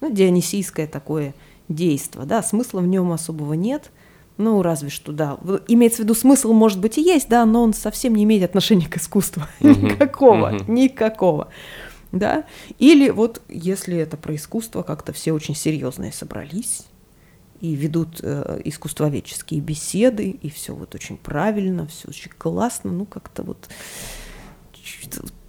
[0.00, 1.34] Ну, дионисийское такое
[1.68, 3.90] действо, да, смысла в нем особого нет–
[4.38, 5.38] ну, разве что, да.
[5.68, 8.88] Имеется в виду, смысл, может быть, и есть, да, но он совсем не имеет отношения
[8.88, 9.42] к искусству.
[9.60, 11.48] Никакого, никакого.
[12.12, 12.44] Да?
[12.78, 16.84] Или вот если это про искусство, как-то все очень серьезные собрались
[17.60, 23.44] и ведут э, искусствоведческие беседы, и все вот очень правильно, все очень классно, ну как-то
[23.44, 23.68] вот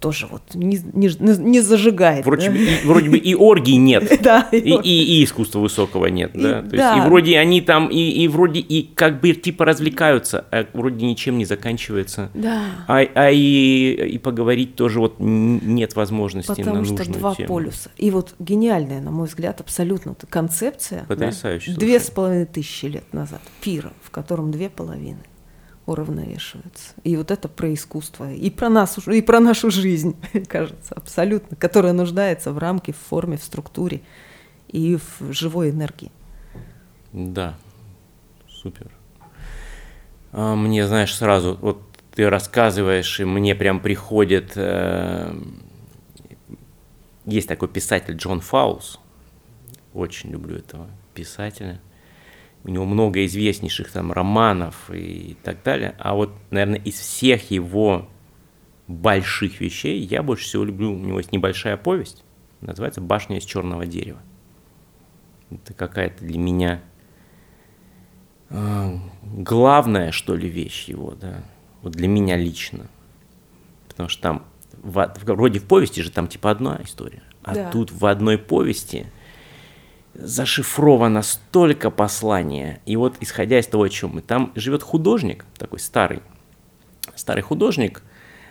[0.04, 2.26] тоже вот не, не, не зажигает.
[2.26, 2.56] Вроде, да?
[2.56, 6.60] и, вроде бы и оргий нет, да, и, и, и искусства высокого нет, да.
[6.60, 6.94] И, То да.
[6.94, 11.06] есть, и вроде они там, и, и вроде и как бы типа развлекаются, а вроде
[11.06, 12.30] ничем не заканчивается.
[12.34, 12.64] Да.
[12.86, 17.48] А, а и, и поговорить тоже вот нет возможности Потому на что два тему.
[17.48, 17.90] полюса.
[17.96, 21.06] И вот гениальная, на мой взгляд, абсолютно концепция.
[21.08, 21.72] Потрясающе.
[21.72, 23.40] Да, две с половиной тысячи лет назад.
[23.62, 25.20] Пира, в котором две половины
[25.86, 26.94] уравновешиваются.
[27.04, 30.16] И вот это про искусство, и про нас, и про нашу жизнь,
[30.48, 34.02] кажется, абсолютно, которая нуждается в рамке, в форме, в структуре
[34.68, 36.10] и в живой энергии.
[37.12, 37.54] Да,
[38.48, 38.90] супер.
[40.32, 41.82] А мне, знаешь, сразу, вот
[42.14, 44.52] ты рассказываешь, и мне прям приходит...
[44.56, 45.36] Э,
[47.26, 49.00] есть такой писатель Джон Фаус,
[49.94, 51.80] очень люблю этого писателя–
[52.64, 55.94] у него много известнейших там романов и так далее.
[55.98, 58.08] А вот, наверное, из всех его
[58.88, 62.24] больших вещей я больше всего люблю, у него есть небольшая повесть,
[62.62, 64.20] называется «Башня из черного дерева».
[65.50, 66.82] Это какая-то для меня
[68.48, 71.44] э, главная, что ли, вещь его, да,
[71.82, 72.86] вот для меня лично.
[73.88, 74.46] Потому что там,
[74.82, 77.70] вроде в повести же там типа одна история, а да.
[77.70, 79.06] тут в одной повести–
[80.14, 82.80] зашифровано столько послания.
[82.86, 86.20] И вот исходя из того, о чем мы, там живет художник, такой старый,
[87.14, 88.02] старый художник,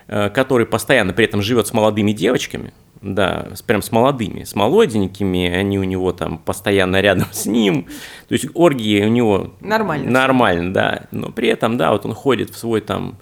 [0.07, 5.49] э, который постоянно при этом живет с молодыми девочками, да, прям с молодыми, с молоденькими,
[5.49, 7.87] они у него там постоянно рядом с ним,
[8.27, 10.09] то есть оргии у него Нормально.
[10.09, 13.17] нормально, да, но при этом, да, вот он ходит в свой там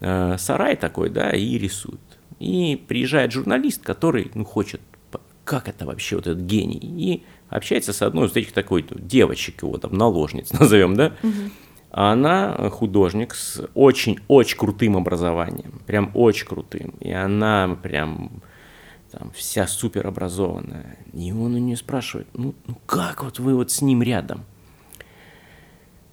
[0.00, 2.00] э, сарай такой, да, и рисует.
[2.38, 4.80] И приезжает журналист, который, ну, хочет,
[5.44, 9.78] как это вообще вот этот гений, и общается с одной из этих такой девочек его
[9.78, 11.12] там, наложниц назовем, да,
[11.90, 18.42] а она художник с очень-очень крутым образованием, прям очень крутым, и она прям
[19.10, 20.98] там вся супер образованная.
[21.14, 24.44] И он у нее спрашивает, ну, ну как вот вы вот с ним рядом?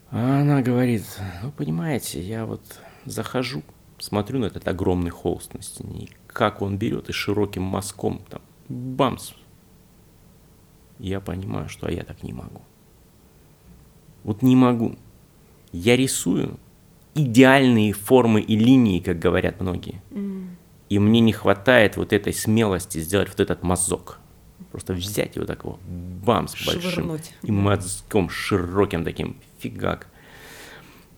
[0.10, 1.04] А она говорит,
[1.42, 2.62] ну понимаете, я вот
[3.04, 3.64] захожу,
[3.98, 8.42] смотрю на этот огромный холст на стене, и как он берет и широким мазком там,
[8.70, 9.34] бамс.
[11.00, 12.62] Я понимаю, что я так не могу.
[14.24, 14.96] Вот не могу.
[15.72, 16.60] Я рисую
[17.16, 20.02] идеальные формы и линии, как говорят многие.
[20.90, 24.20] И мне не хватает вот этой смелости сделать вот этот мазок.
[24.72, 25.78] Просто взять его такого,
[26.26, 26.92] бам, с большим.
[26.92, 27.34] Швырнуть.
[27.44, 30.08] И мазком широким таким, фигак.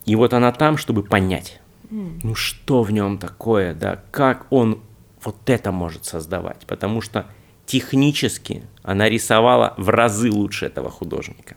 [0.06, 4.82] И вот она там, чтобы понять, ну что в нем такое, да, как он
[5.24, 6.66] вот это может создавать.
[6.68, 7.28] Потому что
[7.66, 11.56] технически она рисовала в разы лучше этого художника.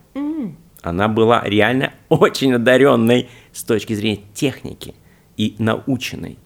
[0.82, 4.94] Она была реально очень одаренной с точки зрения техники
[5.36, 6.38] и наученной.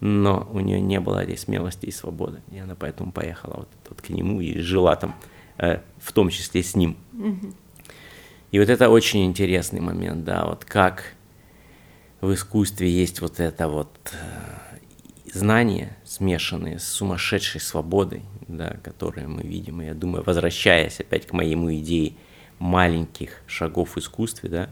[0.00, 2.40] Но у нее не было этой смелости и свободы.
[2.50, 5.14] И она поэтому поехала вот, вот к нему и жила там,
[5.58, 6.96] э, в том числе с ним.
[8.50, 11.14] И вот это очень интересный момент, да, вот как
[12.20, 14.16] в искусстве есть вот это вот э,
[15.34, 19.82] знания, смешанные с сумасшедшей свободой, да, которые мы видим.
[19.82, 22.14] И я думаю, возвращаясь опять к моему идее
[22.58, 24.70] маленьких шагов в искусстве, да,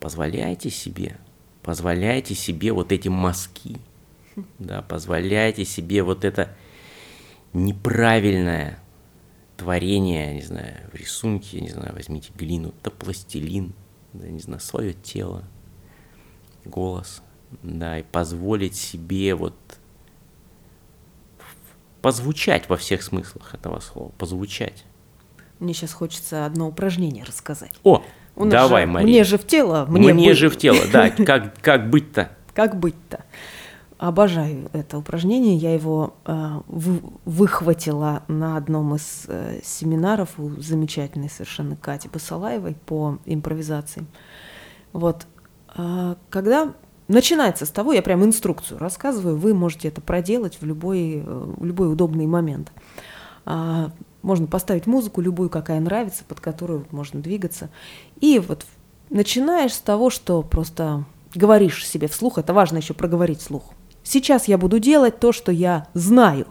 [0.00, 1.16] позволяйте себе,
[1.62, 3.78] позволяйте себе вот эти мазки,
[4.58, 6.56] да, позволяйте себе вот это
[7.52, 8.78] неправильное
[9.56, 13.74] творение, не знаю, в рисунке, не знаю, возьмите глину, да пластилин,
[14.12, 15.44] да, не знаю, свое тело,
[16.64, 17.22] голос,
[17.62, 19.54] да, и позволить себе вот
[22.00, 24.84] позвучать во всех смыслах этого слова, позвучать.
[25.60, 27.72] Мне сейчас хочется одно упражнение рассказать.
[27.84, 28.02] О,
[28.34, 29.08] У давай, же, Мария.
[29.08, 29.86] Мне же в тело.
[29.88, 32.30] Мне, Мне же в тело, да, как, как быть-то?
[32.54, 33.24] Как быть-то?
[33.98, 35.54] Обожаю это упражнение.
[35.54, 42.74] Я его э, вы- выхватила на одном из э, семинаров у замечательной совершенно Кати Басалаевой
[42.74, 44.04] по импровизации.
[44.92, 45.26] Вот.
[45.68, 46.74] А, когда
[47.12, 51.64] начинается с того, я прям инструкцию рассказываю, вы можете это проделать в любой, э, в
[51.64, 52.72] любой удобный момент.
[53.44, 53.90] А,
[54.22, 57.70] можно поставить музыку любую, какая нравится, под которую можно двигаться.
[58.20, 58.66] И вот
[59.10, 63.72] начинаешь с того, что просто говоришь себе вслух, это важно еще проговорить вслух.
[64.02, 66.46] Сейчас я буду делать то, что я знаю.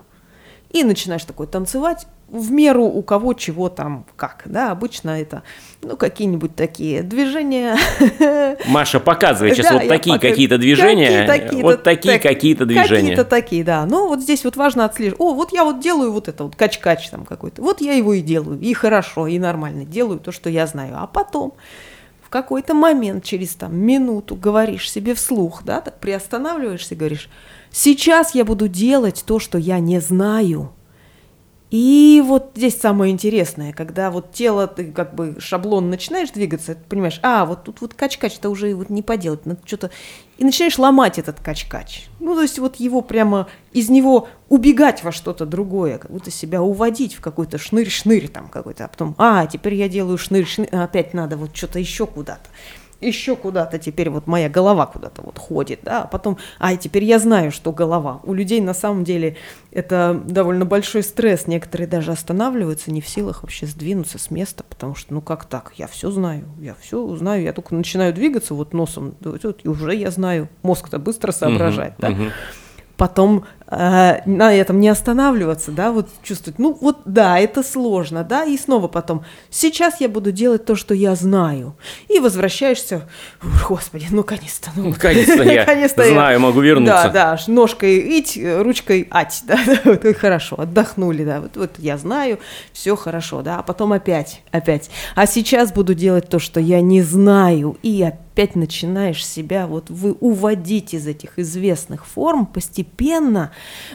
[0.73, 4.43] И начинаешь такой танцевать в меру у кого чего там как.
[4.45, 5.43] Да, обычно это
[5.81, 7.75] ну, какие-нибудь такие движения.
[8.67, 11.27] Маша, показывай сейчас Да, вот такие пока- какие-то движения.
[11.27, 13.09] какие-то- вот такие так- какие-то движения.
[13.09, 13.85] Какие-то такие, да.
[13.85, 15.19] Ну, вот здесь вот важно отслеживать.
[15.19, 17.61] О, вот я вот делаю вот это вот кач-кач там какой-то.
[17.61, 18.57] Вот я его и делаю.
[18.59, 19.83] И хорошо, и нормально.
[19.83, 20.93] Делаю то, что я знаю.
[20.99, 21.53] А потом
[22.23, 27.29] в какой-то момент, через там минуту, говоришь себе вслух, да, так приостанавливаешься и говоришь,
[27.71, 30.73] сейчас я буду делать то, что я не знаю.
[31.71, 36.81] И вот здесь самое интересное, когда вот тело, ты как бы шаблон начинаешь двигаться, ты
[36.83, 39.89] понимаешь, а, вот тут вот кач-кач-то уже вот не поделать, надо что-то...
[40.37, 42.07] И начинаешь ломать этот кач-кач.
[42.19, 46.61] Ну, то есть вот его прямо, из него убегать во что-то другое, как будто себя
[46.61, 51.13] уводить в какой-то шнырь-шнырь там какой-то, а потом, а, теперь я делаю шнырь-шнырь, а опять
[51.13, 52.49] надо вот что-то еще куда-то
[53.01, 57.19] еще куда-то теперь вот моя голова куда-то вот ходит, да, а потом, а теперь я
[57.19, 58.21] знаю, что голова.
[58.23, 59.37] У людей на самом деле
[59.71, 64.95] это довольно большой стресс, некоторые даже останавливаются, не в силах вообще сдвинуться с места, потому
[64.95, 68.73] что, ну как так, я все знаю, я все знаю, я только начинаю двигаться вот
[68.73, 72.09] носом, вот, и уже я знаю, мозг-то быстро соображает, да.
[72.09, 72.31] мгм.
[72.97, 78.43] Потом э, на этом не останавливаться, да, вот чувствовать, ну вот да, это сложно, да,
[78.43, 81.75] и снова потом, сейчас я буду делать то, что я знаю,
[82.09, 83.09] и возвращаешься,
[83.43, 87.09] «Ух, господи, ну наконец-то, ну, Наконец-то я наконец-то знаю, могу вернуться.
[87.13, 91.97] Да, да, ножкой ить, э, ручкой ать, да, вот, хорошо, отдохнули, да, вот, вот я
[91.97, 92.39] знаю,
[92.73, 97.01] все хорошо, да, а потом опять, опять, а сейчас буду делать то, что я не
[97.01, 103.51] знаю, и опять начинаешь себя вот вы уводить из этих известных форм постепенно,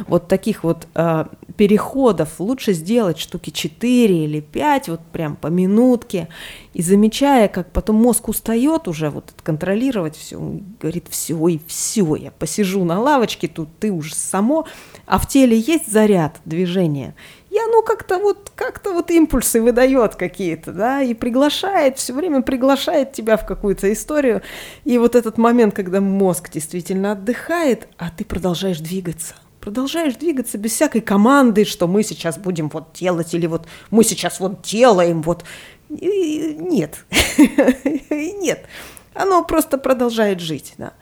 [0.07, 1.25] Вот таких вот э,
[1.57, 2.39] переходов.
[2.39, 6.29] Лучше сделать штуки 4 или 5, вот прям по минутке,
[6.75, 10.39] и замечая, как потом мозг устает уже вот контролировать все,
[10.81, 14.67] говорит, все и все, я посижу на лавочке, тут ты уже само,
[15.07, 17.15] а в теле есть заряд движения,
[17.51, 23.13] и оно как-то вот, как-то вот импульсы выдает какие-то, да, и приглашает, все время приглашает
[23.13, 24.43] тебя в какую-то историю.
[24.85, 29.37] И вот этот момент, когда мозг действительно отдыхает, а ты продолжаешь двигаться
[29.67, 34.39] продолжаешь двигаться без всякой команды, что мы сейчас будем вот делать, или вот мы сейчас
[34.39, 35.43] вот делаем, вот.
[35.89, 37.05] И нет,
[38.11, 38.65] нет,
[39.13, 40.93] оно просто продолжает жить, да.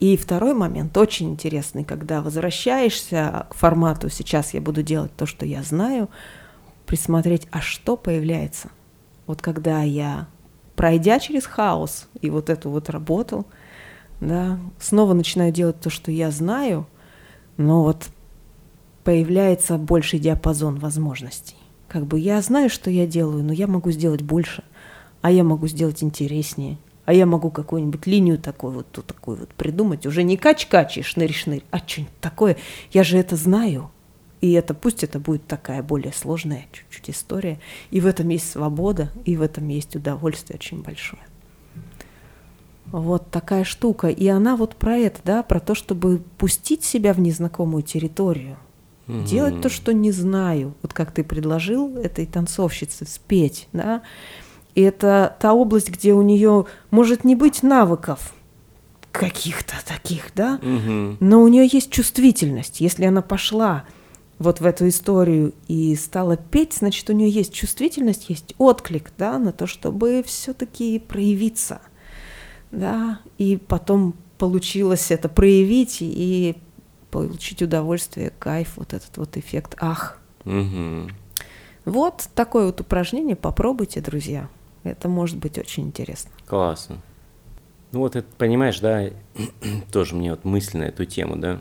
[0.00, 5.44] И второй момент очень интересный, когда возвращаешься к формату «сейчас я буду делать то, что
[5.44, 6.08] я знаю»,
[6.86, 8.70] присмотреть, а что появляется.
[9.26, 10.26] Вот когда я,
[10.74, 13.44] пройдя через хаос и вот эту вот работу,
[14.22, 16.86] да, снова начинаю делать то, что я знаю,
[17.56, 18.08] но вот
[19.04, 21.56] появляется больший диапазон возможностей.
[21.88, 24.64] Как бы я знаю, что я делаю, но я могу сделать больше,
[25.22, 29.50] а я могу сделать интереснее, а я могу какую-нибудь линию такой вот, тут такую вот
[29.50, 32.56] придумать, уже не кач-кач и шнырь-шнырь, а что-нибудь такое.
[32.90, 33.90] Я же это знаю.
[34.40, 37.58] И это пусть это будет такая более сложная чуть-чуть история.
[37.90, 41.22] И в этом есть свобода, и в этом есть удовольствие очень большое.
[42.92, 44.08] Вот такая штука.
[44.08, 48.56] И она вот про это, да, про то, чтобы пустить себя в незнакомую территорию.
[49.06, 49.24] Mm-hmm.
[49.24, 50.74] Делать то, что не знаю.
[50.82, 54.02] Вот как ты предложил этой танцовщице спеть, да.
[54.74, 58.34] И это та область, где у нее может не быть навыков
[59.18, 61.16] каких-то таких, да, угу.
[61.20, 62.80] но у нее есть чувствительность.
[62.80, 63.84] Если она пошла
[64.38, 69.38] вот в эту историю и стала петь, значит, у нее есть чувствительность, есть отклик, да,
[69.38, 71.80] на то, чтобы все-таки проявиться,
[72.76, 76.56] да, и потом получилось это проявить и
[77.10, 80.18] получить удовольствие, кайф, вот этот вот эффект ах.
[80.44, 81.10] Угу.
[81.86, 84.48] Вот такое вот упражнение попробуйте, друзья.
[84.84, 86.30] Это может быть очень интересно.
[86.46, 86.98] Классно.
[87.92, 89.04] Ну вот это, понимаешь, да,
[89.92, 91.60] тоже мне вот мысль на эту тему, да.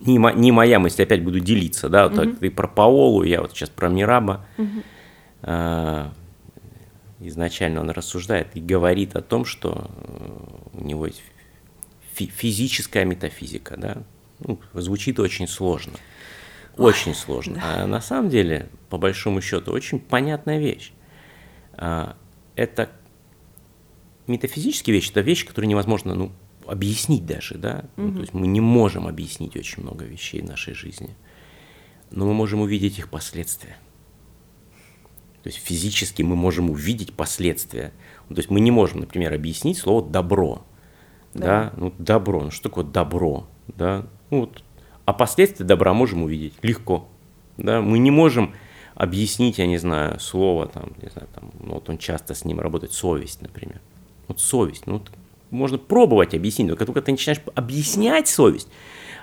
[0.00, 2.36] Не, мо, не моя мысль, опять буду делиться, да, вот угу.
[2.36, 4.46] ты про Паолу, я вот сейчас про Мираба.
[4.56, 4.82] Угу.
[5.42, 6.12] А,
[7.20, 11.22] изначально он рассуждает и говорит о том, что э, у него есть
[12.14, 14.02] фи- физическая метафизика, да.
[14.40, 15.94] Ну, звучит очень сложно.
[16.76, 17.54] Очень Ой, сложно.
[17.56, 17.82] Да.
[17.82, 20.92] А на самом деле, по большому счету, очень понятная вещь.
[21.74, 22.16] А,
[22.56, 22.90] это
[24.26, 26.32] метафизические вещи, это вещи, которые невозможно ну,
[26.66, 27.84] объяснить даже, да.
[27.96, 28.06] Угу.
[28.06, 31.16] Ну, то есть мы не можем объяснить очень много вещей в нашей жизни,
[32.10, 33.76] но мы можем увидеть их последствия.
[35.42, 37.92] То есть физически мы можем увидеть последствия.
[38.28, 40.62] Ну, то есть мы не можем, например, объяснить слово добро.
[41.34, 41.46] Да.
[41.46, 41.72] да?
[41.76, 42.44] Ну, добро.
[42.44, 43.46] Ну, что такое добро?
[43.68, 44.06] Да?
[44.30, 44.62] Ну, вот.
[45.06, 47.08] А последствия добра можем увидеть легко.
[47.56, 47.80] Да?
[47.80, 48.54] Мы не можем
[48.94, 52.60] объяснить, я не знаю, слово, там, не знаю, там, ну, вот он часто с ним
[52.60, 53.80] работает, совесть, например.
[54.28, 55.02] Вот совесть, ну,
[55.50, 58.68] можно пробовать объяснить, но как только ты начинаешь объяснять совесть,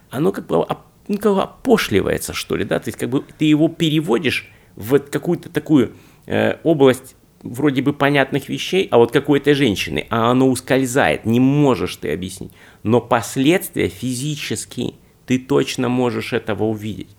[0.09, 0.65] оно как бы,
[1.07, 4.99] ну, как бы опошливается, что ли, да, то есть как бы ты его переводишь в
[4.99, 5.93] какую-то такую
[6.27, 11.95] э, область вроде бы понятных вещей, а вот какой-то женщины, а оно ускользает, не можешь
[11.95, 12.51] ты объяснить.
[12.83, 17.09] Но последствия физически ты точно можешь этого увидеть.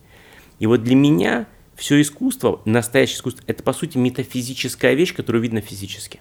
[0.59, 5.61] И вот для меня все искусство, настоящее искусство, это по сути метафизическая вещь, которую видно
[5.61, 6.21] физически.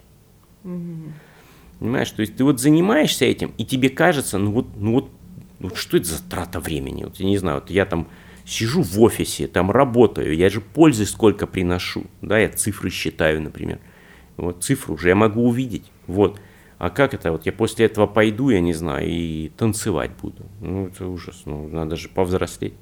[0.64, 1.12] Mm-hmm.
[1.80, 5.10] Понимаешь, то есть ты вот занимаешься этим, и тебе кажется, ну вот, ну вот,
[5.60, 7.04] ну вот что это за трата времени?
[7.04, 8.08] Вот я не знаю, вот я там
[8.48, 13.80] сижу в офисе, там работаю, я же пользы сколько приношу, да, я цифры считаю, например.
[14.38, 16.39] Вот цифру уже я могу увидеть, вот.
[16.78, 20.45] А как это, вот я после этого пойду, я не знаю, и танцевать буду.
[20.62, 22.76] Ну, это ужас, ну, надо же повзрослеть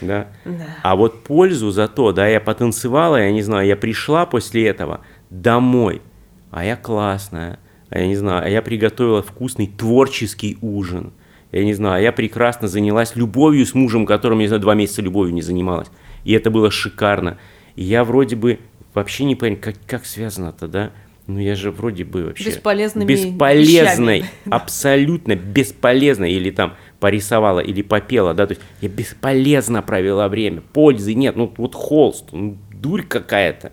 [0.00, 0.28] да?
[0.44, 0.66] да.
[0.82, 5.00] А вот пользу за то, да, я потанцевала, я не знаю, я пришла после этого
[5.30, 6.02] домой,
[6.50, 7.58] а я классная,
[7.90, 11.12] а я не знаю, а я приготовила вкусный творческий ужин,
[11.54, 15.34] я не знаю, я прекрасно занялась любовью с мужем, которым, не знаю, два месяца любовью
[15.34, 15.88] не занималась,
[16.24, 17.38] и это было шикарно.
[17.76, 18.58] И я вроде бы
[18.92, 20.90] вообще не понимаю, как, как связано-то, да?
[21.26, 22.44] Ну я же вроде бы вообще...
[22.50, 24.30] Бесполезными Бесполезной, вещами.
[24.50, 26.32] абсолютно бесполезной.
[26.32, 31.52] Или там порисовала, или попела, да, то есть я бесполезно провела время, пользы нет, ну
[31.56, 33.72] вот холст, ну, дурь какая-то.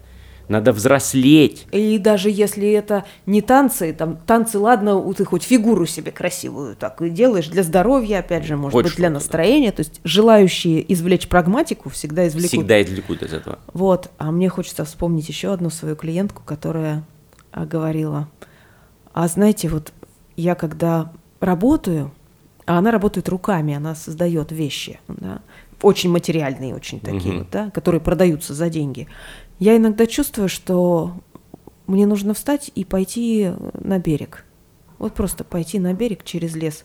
[0.51, 1.65] Надо взрослеть.
[1.71, 7.01] И даже если это не танцы, там танцы, ладно, ты хоть фигуру себе красивую так
[7.01, 9.69] и делаешь для здоровья, опять же, может хоть быть, для настроения.
[9.69, 9.77] Да.
[9.77, 12.49] То есть желающие извлечь прагматику всегда извлекут.
[12.51, 13.59] Всегда извлекут из этого.
[13.73, 14.11] Вот.
[14.17, 17.05] А мне хочется вспомнить еще одну свою клиентку, которая
[17.51, 18.27] а, говорила,
[19.13, 19.93] а знаете, вот
[20.35, 22.11] я когда работаю,
[22.65, 25.41] А она работает руками, она создает вещи, да,
[25.81, 27.39] очень материальные, очень такие Мгм.
[27.39, 29.07] вот, да, которые продаются за деньги.
[29.61, 31.13] Я иногда чувствую, что
[31.85, 34.43] мне нужно встать и пойти на берег.
[34.97, 36.83] Вот просто пойти на берег через лес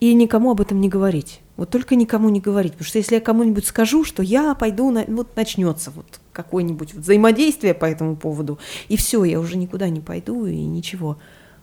[0.00, 1.40] и никому об этом не говорить.
[1.56, 5.04] Вот только никому не говорить, потому что если я кому-нибудь скажу, что я пойду, на...
[5.06, 8.58] вот начнется вот какое-нибудь взаимодействие по этому поводу,
[8.88, 11.16] и все, я уже никуда не пойду и ничего.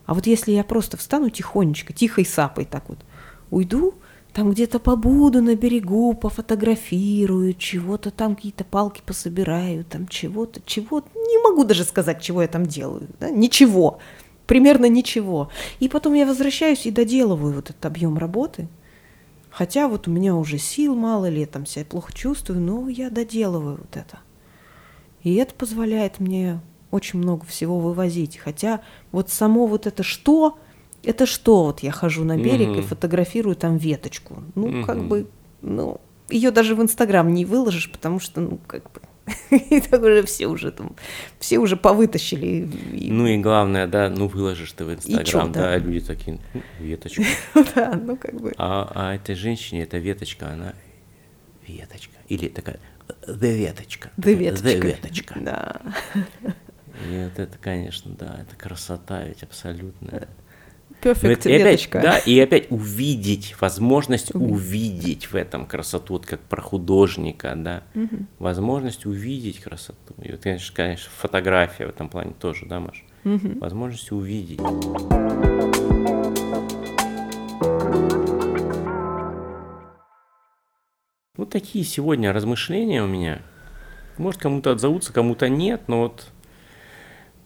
[0.06, 3.00] А вот если я просто встану тихонечко, тихой сапой так вот,
[3.52, 3.96] уйду,
[4.38, 11.44] там где-то побуду на берегу, пофотографирую, чего-то там какие-то палки пособираю, там чего-то, чего не
[11.44, 13.32] могу даже сказать, чего я там делаю, да?
[13.32, 13.98] ничего,
[14.46, 15.50] примерно ничего.
[15.80, 18.68] И потом я возвращаюсь и доделываю вот этот объем работы,
[19.50, 23.98] хотя вот у меня уже сил мало, там себя плохо чувствую, но я доделываю вот
[23.98, 24.20] это.
[25.24, 26.62] И это позволяет мне
[26.92, 28.38] очень много всего вывозить.
[28.38, 28.82] Хотя
[29.12, 30.60] вот само вот это что,
[31.08, 32.84] это что вот я хожу на берег и Мгм.
[32.84, 34.44] фотографирую там веточку.
[34.56, 35.08] Ну, как Мгм.
[35.10, 35.28] бы,
[35.62, 39.02] ну, ее даже в Инстаграм не выложишь, потому что, ну, как бы,
[39.52, 40.96] и так уже все уже там,
[41.40, 42.68] все уже повытащили.
[42.94, 45.62] и- Ну и главное, да, ну выложишь ты в Инстаграм, да?
[45.62, 47.24] да, люди такие, «Ну, веточка.
[47.76, 48.54] да, ну, как бы.
[48.58, 50.74] А, а этой женщине эта веточка, она
[51.68, 52.14] веточка.
[52.30, 52.80] Или такая,
[53.28, 54.10] the веточка.
[54.18, 54.68] Да веточка.
[54.70, 55.40] The веточка.
[55.42, 55.82] Да.
[57.10, 60.28] И вот это, конечно, да, это красота ведь абсолютная.
[61.02, 64.52] Perfect и опять, да, и опять увидеть, возможность Увидеть.
[64.52, 68.28] увидеть в этом красоту, вот как про художника, да, Мгм.
[68.40, 70.14] возможность увидеть красоту.
[70.22, 73.04] И вот, конечно, конечно, фотография в этом плане тоже, да, Маш?
[73.24, 73.60] Мгм.
[73.60, 74.60] Возможность увидеть.
[81.36, 83.42] Вот такие сегодня размышления у меня.
[84.18, 86.30] Может, кому-то отзовутся, кому-то нет, но вот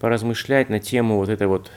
[0.00, 1.70] поразмышлять на тему вот этой вот,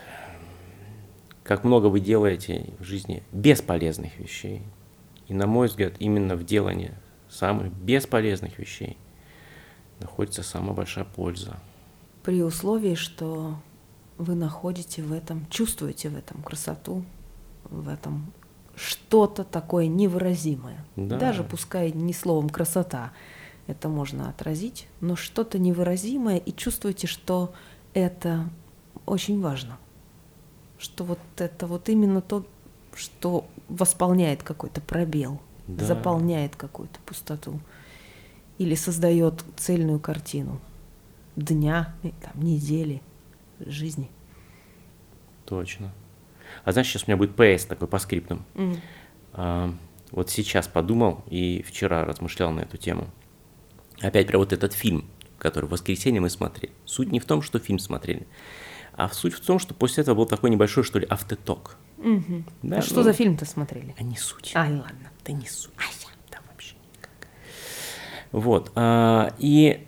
[1.46, 4.62] как много вы делаете в жизни бесполезных вещей.
[5.28, 6.92] И, на мой взгляд, именно в делании
[7.28, 8.98] самых бесполезных вещей
[10.00, 11.56] находится самая большая польза.
[12.24, 13.54] При условии, что
[14.18, 17.04] вы находите в этом, чувствуете в этом красоту,
[17.70, 18.32] в этом
[18.74, 20.84] что-то такое невыразимое.
[20.96, 21.16] Да.
[21.16, 23.12] Даже пускай не словом красота
[23.68, 27.54] это можно отразить, но что-то невыразимое, и чувствуете, что
[27.94, 28.50] это
[29.06, 29.78] очень важно.
[30.86, 32.46] Что вот это вот именно то,
[32.94, 35.84] что восполняет какой-то пробел, Да.
[35.84, 37.58] заполняет какую-то пустоту
[38.58, 40.60] или создает цельную картину
[41.34, 43.02] дня, там, недели,
[43.58, 44.08] жизни.
[45.44, 45.92] Точно.
[46.64, 48.44] А знаешь, сейчас у меня будет ПС такой по скриптам.
[49.32, 49.74] А,
[50.12, 53.08] вот сейчас подумал и вчера размышлял на эту тему.
[54.00, 55.04] Опять про вот этот фильм,
[55.38, 56.72] который в воскресенье мы смотрели.
[56.84, 58.26] Суть не в том, что фильм смотрели,
[58.96, 61.76] а суть в том, что после этого был такой небольшой, что ли, автоток.
[61.98, 62.44] Мгм.
[62.62, 63.94] Да, а что ну, за фильм-то смотрели?
[63.98, 64.52] А не суть.
[64.54, 65.10] Ай, ладно.
[65.24, 65.72] Да не суть.
[66.30, 67.28] Да вообще никак.
[68.32, 68.72] Вот.
[68.74, 69.86] а, и,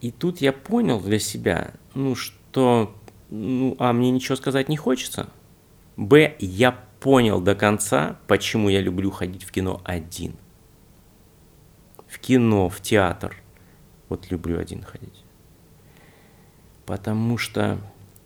[0.00, 2.94] и тут я понял для себя, ну, что,
[3.30, 5.28] ну, а, мне ничего сказать не хочется.
[5.96, 10.36] Б, я понял до конца, почему я люблю ходить в кино один.
[12.08, 13.36] В кино, в театр.
[14.08, 15.23] Вот люблю один ходить.
[16.86, 17.78] Потому что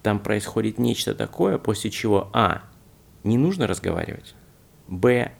[0.02, 2.62] там происходит нечто такое, после чего, а,
[3.24, 4.34] не нужно разговаривать,
[4.86, 5.32] б,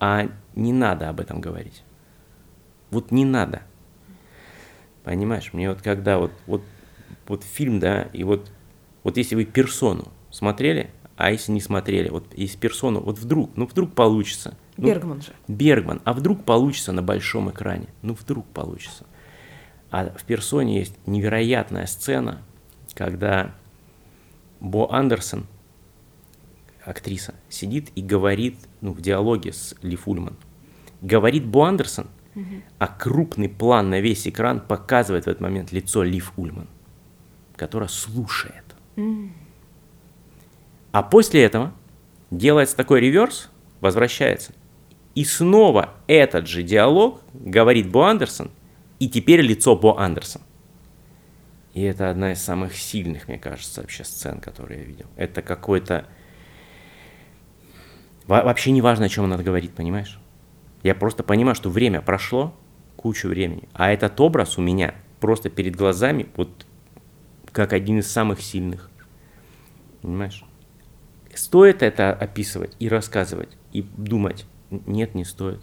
[0.00, 1.82] а не надо об этом говорить.
[2.90, 3.62] Вот не надо.
[5.04, 6.62] Понимаешь, мне вот когда вот, вот,
[7.26, 8.50] вот фильм, да, и вот,
[9.04, 13.66] вот если вы персону смотрели, а если не смотрели, вот если персону, вот вдруг, ну
[13.66, 14.56] вдруг получится.
[14.76, 15.32] Ну, Бергман же.
[15.48, 17.88] Бергман, а вдруг получится на большом экране?
[18.02, 19.04] Ну вдруг получится.
[19.90, 22.42] А в персоне есть невероятная сцена,
[22.98, 23.54] когда
[24.58, 25.46] Бо Андерсон,
[26.84, 30.36] актриса, сидит и говорит, ну, в диалоге с Ли Фульман.
[31.00, 32.08] Говорит Бо Андерсон,
[32.80, 36.66] а крупный план на весь экран показывает в этот момент лицо Лив Ульман,
[37.54, 38.64] которая слушает.
[40.90, 41.72] А после этого
[42.32, 43.48] делается такой реверс,
[43.80, 44.54] возвращается.
[45.14, 48.50] И снова этот же диалог говорит Бо Андерсон,
[48.98, 50.42] и теперь лицо Бо Андерсон.
[51.74, 55.06] И это одна из самых сильных, мне кажется, вообще сцен, которые я видел.
[55.16, 56.06] Это какой-то...
[58.26, 60.18] Во- вообще не важно, о чем надо говорить, понимаешь?
[60.82, 62.54] Я просто понимаю, что время прошло,
[62.96, 66.66] кучу времени, а этот образ у меня просто перед глазами вот
[67.52, 68.90] как один из самых сильных.
[70.02, 70.44] Понимаешь?
[71.34, 74.46] Стоит это описывать и рассказывать, и думать?
[74.70, 75.60] Нет, не стоит.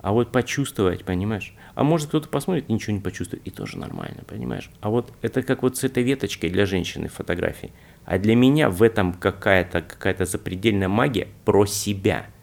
[0.00, 1.54] А вот почувствовать, понимаешь?
[1.74, 4.70] А может кто-то посмотрит, ничего не почувствует, и тоже нормально, понимаешь?
[4.80, 7.72] А вот это как вот с этой веточкой для женщины фотографии.
[8.04, 12.26] А для меня в этом какая-то какая запредельная магия про себя–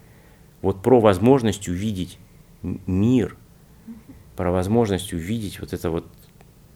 [0.62, 2.20] Вот про возможность увидеть
[2.62, 3.36] мир,
[4.36, 6.08] про возможность увидеть вот это вот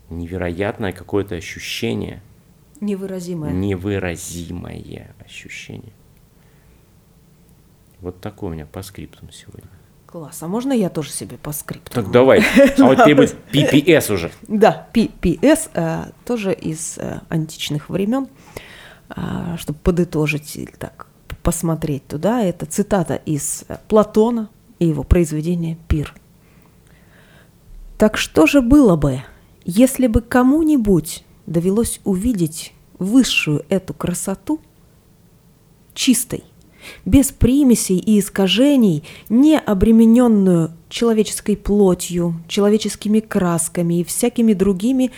[0.10, 2.22] невероятное какое-то ощущение.
[2.82, 3.52] Невыразимое.
[3.52, 5.94] Невыразимое ощущение.
[8.00, 9.70] Вот такой у меня по скриптам сегодня.
[10.06, 10.44] Класс.
[10.44, 11.92] А можно я тоже себе по скрипту?
[11.92, 12.44] Так давай.
[12.78, 14.32] А вот теперь будет PPS уже.
[14.48, 18.28] Да, PPS э, тоже из э, античных времен,
[19.10, 21.08] э, чтобы подытожить или так
[21.44, 22.42] посмотреть туда.
[22.42, 24.50] Это цитата из э, Платона
[24.80, 26.14] и его произведения «Пир».
[27.98, 29.22] Так что же было бы,
[29.64, 34.60] если бы кому-нибудь довелось увидеть высшую эту красоту
[35.94, 36.44] чистой,
[37.06, 45.12] без примесей и искажений, не обремененную человеческой плотью, человеческими красками и всякими другими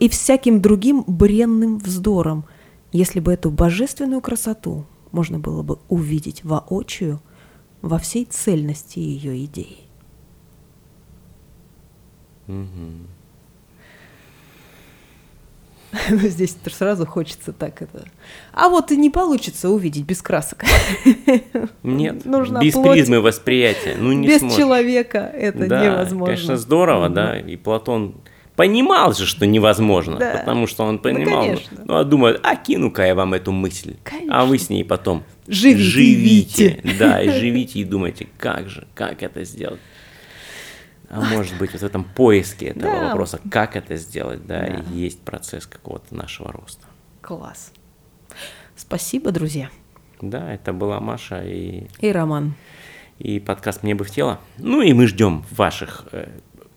[0.00, 2.44] и всяким другим бренным вздором,
[2.92, 7.20] если бы эту божественную красоту можно было бы увидеть воочию
[7.82, 9.78] во всей цельности ее идеи.
[12.46, 13.17] Угу.
[16.10, 18.04] Но здесь сразу хочется так это.
[18.52, 20.64] А вот и не получится увидеть без красок.
[21.82, 22.92] Нет, Нужна без плоть.
[22.92, 23.96] призмы восприятия.
[23.98, 24.58] Ну, не без сможешь.
[24.58, 26.34] человека это да, невозможно.
[26.34, 27.14] Конечно, здорово, угу.
[27.14, 27.38] да.
[27.38, 28.16] И Платон
[28.54, 30.38] понимал же, что невозможно, да.
[30.38, 31.46] потому что он понимал.
[31.46, 33.96] Ну, ну а думает, а кину-ка я вам эту мысль.
[34.02, 34.40] Конечно.
[34.40, 35.82] А вы с ней потом живите.
[35.84, 36.80] живите.
[36.98, 39.80] Да, и живите и думайте, как же, как это сделать.
[41.08, 43.08] А может быть, вот в этом поиске этого да.
[43.08, 46.86] вопроса, как это сделать, да, да, есть процесс какого-то нашего роста.
[47.22, 47.72] Класс.
[48.76, 49.70] Спасибо, друзья.
[50.20, 51.86] Да, это была Маша и...
[52.00, 52.54] И Роман.
[53.18, 54.38] И подкаст «Мне бы в тело».
[54.58, 56.28] Ну и мы ждем ваших э,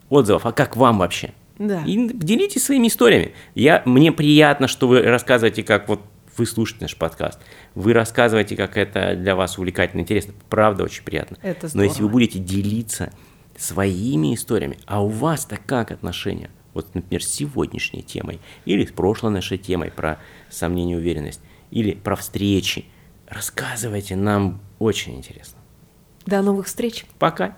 [0.10, 0.46] отзывов.
[0.46, 1.34] А как вам вообще?
[1.60, 1.84] Да.
[1.86, 3.34] И делитесь своими историями.
[3.54, 6.02] Я, мне приятно, что вы рассказываете, как вот
[6.38, 7.40] вы слушаете наш подкаст.
[7.76, 10.34] Вы рассказываете, как это для вас увлекательно, интересно.
[10.50, 11.38] Правда, очень приятно.
[11.42, 11.78] Это здорово.
[11.78, 13.12] Но если вы будете делиться
[13.62, 14.80] своими историями.
[14.86, 16.50] А у вас-то как отношения?
[16.74, 22.16] Вот, например, с сегодняшней темой, или с прошлой нашей темой про сомнение уверенность, или про
[22.16, 22.86] встречи.
[23.28, 25.60] Рассказывайте, нам очень интересно.
[26.26, 27.06] До новых встреч.
[27.20, 27.58] Пока.